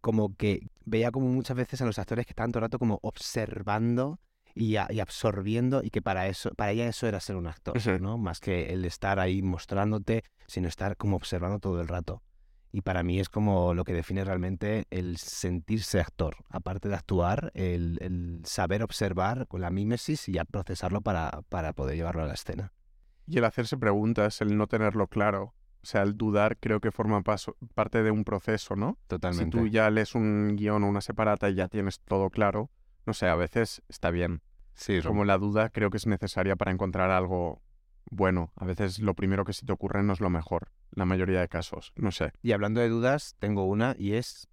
como 0.00 0.34
que 0.36 0.66
veía 0.84 1.10
como 1.12 1.28
muchas 1.28 1.56
veces 1.56 1.80
a 1.80 1.84
los 1.86 1.98
actores 1.98 2.26
que 2.26 2.30
estaban 2.32 2.50
todo 2.50 2.58
el 2.60 2.64
rato 2.64 2.78
como 2.78 2.98
observando 3.02 4.18
y, 4.54 4.76
a- 4.76 4.88
y 4.90 5.00
absorbiendo 5.00 5.82
y 5.82 5.90
que 5.90 6.02
para 6.02 6.26
eso 6.26 6.50
para 6.54 6.72
ella 6.72 6.86
eso 6.88 7.06
era 7.06 7.20
ser 7.20 7.36
un 7.36 7.46
actor, 7.46 7.76
Ujú. 7.76 7.98
¿no? 8.00 8.18
Más 8.18 8.40
que 8.40 8.72
el 8.72 8.84
estar 8.84 9.18
ahí 9.20 9.42
mostrándote, 9.42 10.24
sino 10.46 10.68
estar 10.68 10.96
como 10.96 11.16
observando 11.16 11.58
todo 11.58 11.80
el 11.80 11.88
rato. 11.88 12.22
Y 12.74 12.80
para 12.80 13.02
mí 13.02 13.20
es 13.20 13.28
como 13.28 13.74
lo 13.74 13.84
que 13.84 13.92
define 13.92 14.24
realmente 14.24 14.86
el 14.90 15.18
sentirse 15.18 16.00
actor. 16.00 16.36
Aparte 16.48 16.88
de 16.88 16.94
actuar, 16.94 17.50
el, 17.54 17.98
el 18.00 18.40
saber 18.44 18.82
observar 18.82 19.46
con 19.46 19.60
la 19.60 19.70
mímesis 19.70 20.26
y 20.28 20.32
ya 20.32 20.44
procesarlo 20.46 21.02
para, 21.02 21.42
para 21.50 21.74
poder 21.74 21.96
llevarlo 21.96 22.22
a 22.22 22.26
la 22.26 22.32
escena. 22.34 22.72
Y 23.26 23.36
el 23.38 23.44
hacerse 23.44 23.76
preguntas, 23.76 24.40
el 24.40 24.56
no 24.56 24.66
tenerlo 24.68 25.06
claro. 25.06 25.54
O 25.82 25.86
sea, 25.86 26.02
el 26.02 26.16
dudar 26.16 26.58
creo 26.58 26.80
que 26.80 26.92
forma 26.92 27.22
paso- 27.22 27.56
parte 27.74 28.02
de 28.02 28.10
un 28.10 28.24
proceso, 28.24 28.76
¿no? 28.76 28.98
Si 29.02 29.08
Totalmente. 29.08 29.58
tú 29.58 29.66
ya 29.66 29.90
lees 29.90 30.14
un 30.14 30.54
guion 30.56 30.84
o 30.84 30.88
una 30.88 31.00
separata 31.00 31.50
y 31.50 31.54
ya 31.54 31.68
tienes 31.68 32.00
todo 32.00 32.30
claro, 32.30 32.70
no 33.04 33.14
sé, 33.14 33.26
a 33.26 33.34
veces 33.34 33.82
está 33.88 34.10
bien. 34.10 34.42
Sí. 34.74 35.00
Como 35.02 35.24
la 35.24 35.38
duda 35.38 35.70
creo 35.70 35.90
que 35.90 35.96
es 35.96 36.06
necesaria 36.06 36.54
para 36.56 36.70
encontrar 36.70 37.10
algo 37.10 37.62
bueno. 38.10 38.52
A 38.56 38.64
veces 38.64 39.00
lo 39.00 39.14
primero 39.14 39.44
que 39.44 39.52
se 39.52 39.66
te 39.66 39.72
ocurre 39.72 40.02
no 40.02 40.12
es 40.12 40.20
lo 40.20 40.30
mejor, 40.30 40.70
la 40.92 41.04
mayoría 41.04 41.40
de 41.40 41.48
casos. 41.48 41.92
No 41.96 42.12
sé. 42.12 42.32
Y 42.42 42.52
hablando 42.52 42.80
de 42.80 42.88
dudas, 42.88 43.34
tengo 43.40 43.64
una 43.66 43.94
y 43.98 44.12
es 44.14 44.48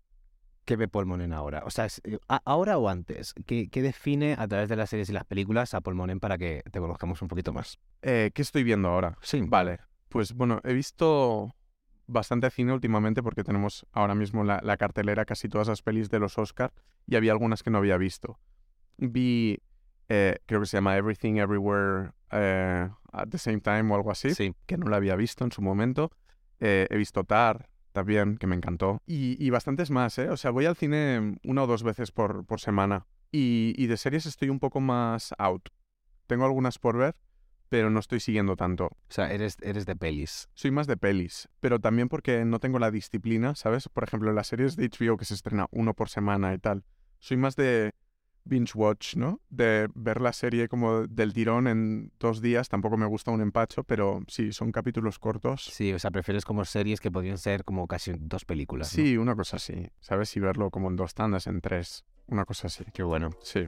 ¿qué 0.65 0.75
ve 0.75 0.87
Paul 0.87 1.05
Monen 1.07 1.33
ahora? 1.33 1.63
O 1.65 1.69
sea, 1.69 1.87
eh, 2.03 2.17
¿a- 2.27 2.41
¿ahora 2.45 2.77
o 2.77 2.89
antes? 2.89 3.33
¿Qué, 3.45 3.69
qué 3.69 3.81
define 3.81 4.35
a 4.37 4.47
través 4.47 4.67
de 4.69 4.75
las 4.75 4.89
series 4.89 5.09
y 5.09 5.13
las 5.13 5.25
películas 5.25 5.73
a 5.73 5.81
Paul 5.81 5.95
Monen 5.95 6.19
para 6.19 6.37
que 6.37 6.63
te 6.71 6.79
conozcamos 6.79 7.21
un 7.21 7.27
poquito 7.27 7.53
más? 7.53 7.79
Eh, 8.01 8.31
¿Qué 8.33 8.41
estoy 8.41 8.63
viendo 8.63 8.89
ahora? 8.89 9.17
Sí, 9.21 9.41
Vale, 9.47 9.79
pues 10.09 10.33
bueno, 10.33 10.59
he 10.63 10.73
visto 10.73 11.55
bastante 12.07 12.49
cine 12.49 12.73
últimamente 12.73 13.21
porque 13.21 13.43
tenemos 13.43 13.85
ahora 13.91 14.15
mismo 14.15 14.43
la, 14.43 14.59
la 14.63 14.77
cartelera 14.77 15.25
casi 15.25 15.47
todas 15.47 15.67
las 15.67 15.81
pelis 15.81 16.09
de 16.09 16.19
los 16.19 16.37
Oscar 16.37 16.73
y 17.05 17.15
había 17.15 17.31
algunas 17.31 17.61
que 17.63 17.69
no 17.69 17.77
había 17.77 17.97
visto. 17.97 18.39
Vi, 18.97 19.59
eh, 20.09 20.37
creo 20.45 20.59
que 20.61 20.65
se 20.65 20.77
llama 20.77 20.97
Everything 20.97 21.35
Everywhere 21.37 22.11
eh, 22.31 22.89
at 23.11 23.27
the 23.29 23.37
Same 23.37 23.61
Time 23.61 23.91
o 23.91 23.95
algo 23.95 24.11
así, 24.11 24.33
Sí. 24.33 24.53
que 24.65 24.77
no 24.77 24.87
la 24.87 24.97
había 24.97 25.15
visto 25.15 25.43
en 25.45 25.51
su 25.51 25.61
momento. 25.61 26.11
Eh, 26.59 26.87
he 26.89 26.97
visto 26.97 27.23
Tar 27.23 27.69
también, 27.91 28.37
que 28.37 28.47
me 28.47 28.55
encantó. 28.55 29.01
Y, 29.05 29.37
y 29.43 29.49
bastantes 29.51 29.89
más, 29.91 30.17
¿eh? 30.17 30.29
O 30.29 30.37
sea, 30.37 30.51
voy 30.51 30.65
al 30.65 30.75
cine 30.75 31.37
una 31.43 31.63
o 31.63 31.67
dos 31.67 31.83
veces 31.83 32.11
por, 32.11 32.45
por 32.45 32.59
semana. 32.59 33.05
Y, 33.31 33.73
y 33.77 33.87
de 33.87 33.97
series 33.97 34.25
estoy 34.25 34.49
un 34.49 34.59
poco 34.59 34.79
más 34.81 35.33
out. 35.37 35.69
Tengo 36.27 36.45
algunas 36.45 36.77
por 36.79 36.97
ver, 36.97 37.15
pero 37.69 37.89
no 37.89 37.99
estoy 37.99 38.19
siguiendo 38.19 38.55
tanto. 38.55 38.85
O 38.85 38.97
sea, 39.09 39.31
eres, 39.31 39.57
eres 39.61 39.85
de 39.85 39.95
pelis. 39.95 40.49
Soy 40.53 40.71
más 40.71 40.87
de 40.87 40.97
pelis, 40.97 41.47
pero 41.59 41.79
también 41.79 42.09
porque 42.09 42.43
no 42.45 42.59
tengo 42.59 42.79
la 42.79 42.91
disciplina, 42.91 43.55
¿sabes? 43.55 43.87
Por 43.89 44.03
ejemplo, 44.03 44.29
en 44.29 44.35
las 44.35 44.47
series 44.47 44.75
de 44.75 44.89
HBO 44.89 45.17
que 45.17 45.25
se 45.25 45.35
estrena 45.35 45.67
uno 45.71 45.93
por 45.93 46.09
semana 46.09 46.53
y 46.53 46.57
tal. 46.57 46.83
Soy 47.19 47.37
más 47.37 47.55
de 47.55 47.93
binge 48.43 48.73
watch, 48.75 49.15
¿no? 49.15 49.41
De 49.49 49.87
ver 49.93 50.21
la 50.21 50.33
serie 50.33 50.67
como 50.67 51.07
del 51.07 51.33
tirón 51.33 51.67
en 51.67 52.11
dos 52.19 52.41
días. 52.41 52.67
Tampoco 52.67 52.97
me 52.97 53.05
gusta 53.05 53.31
un 53.31 53.41
empacho, 53.41 53.83
pero 53.83 54.21
sí, 54.27 54.51
son 54.51 54.71
capítulos 54.71 55.19
cortos. 55.19 55.65
Sí, 55.71 55.93
o 55.93 55.99
sea, 55.99 56.11
prefieres 56.11 56.45
como 56.45 56.65
series 56.65 56.99
que 56.99 57.11
podrían 57.11 57.37
ser 57.37 57.63
como 57.63 57.87
casi 57.87 58.13
dos 58.17 58.45
películas. 58.45 58.91
¿no? 58.97 59.03
Sí, 59.03 59.17
una 59.17 59.35
cosa 59.35 59.57
así, 59.57 59.87
¿sabes? 59.99 60.35
Y 60.35 60.39
verlo 60.39 60.71
como 60.71 60.89
en 60.89 60.95
dos 60.95 61.13
tandas, 61.13 61.47
en 61.47 61.61
tres. 61.61 62.05
Una 62.27 62.45
cosa 62.45 62.67
así. 62.67 62.83
Qué 62.93 63.03
bueno. 63.03 63.29
Sí. 63.41 63.67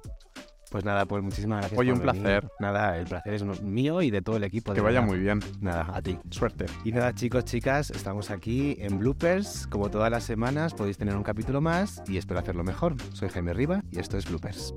Pues 0.72 0.86
nada, 0.86 1.06
pues 1.06 1.22
muchísimas 1.22 1.60
gracias. 1.60 1.78
Oye, 1.78 1.92
por 1.92 2.00
un 2.00 2.06
venir. 2.08 2.22
placer. 2.24 2.50
Nada, 2.62 2.98
el 2.98 3.06
placer 3.06 3.34
es 3.34 3.62
mío 3.62 4.02
y 4.02 4.10
de 4.10 4.22
todo 4.22 4.38
el 4.38 4.46
equipo. 4.46 4.72
de 4.72 4.76
Que 4.78 4.82
vaya 4.82 5.02
muy 5.02 5.20
bien. 5.20 5.42
Nada, 5.60 5.86
a 5.94 6.02
ti. 6.02 6.18
Suerte. 6.30 6.66
Y 6.86 6.94
nada, 6.94 7.14
chicos, 7.14 7.44
chicas, 7.44 7.92
estamos 7.92 8.32
aquí 8.32 8.78
en 8.80 8.98
Bloopers. 8.98 9.68
Como 9.68 9.92
todas 9.92 10.10
las 10.10 10.24
semanas, 10.24 10.74
podéis 10.74 10.98
tener 10.98 11.18
un 11.18 11.24
capítulo 11.24 11.60
más 11.60 12.02
y 12.08 12.16
espero 12.16 12.40
hacerlo 12.40 12.64
mejor. 12.64 12.96
Soy 13.12 13.28
Jaime 13.28 13.52
Riva 13.54 13.84
y 13.92 14.00
esto 14.00 14.18
es 14.18 14.30
Bloopers. 14.30 14.74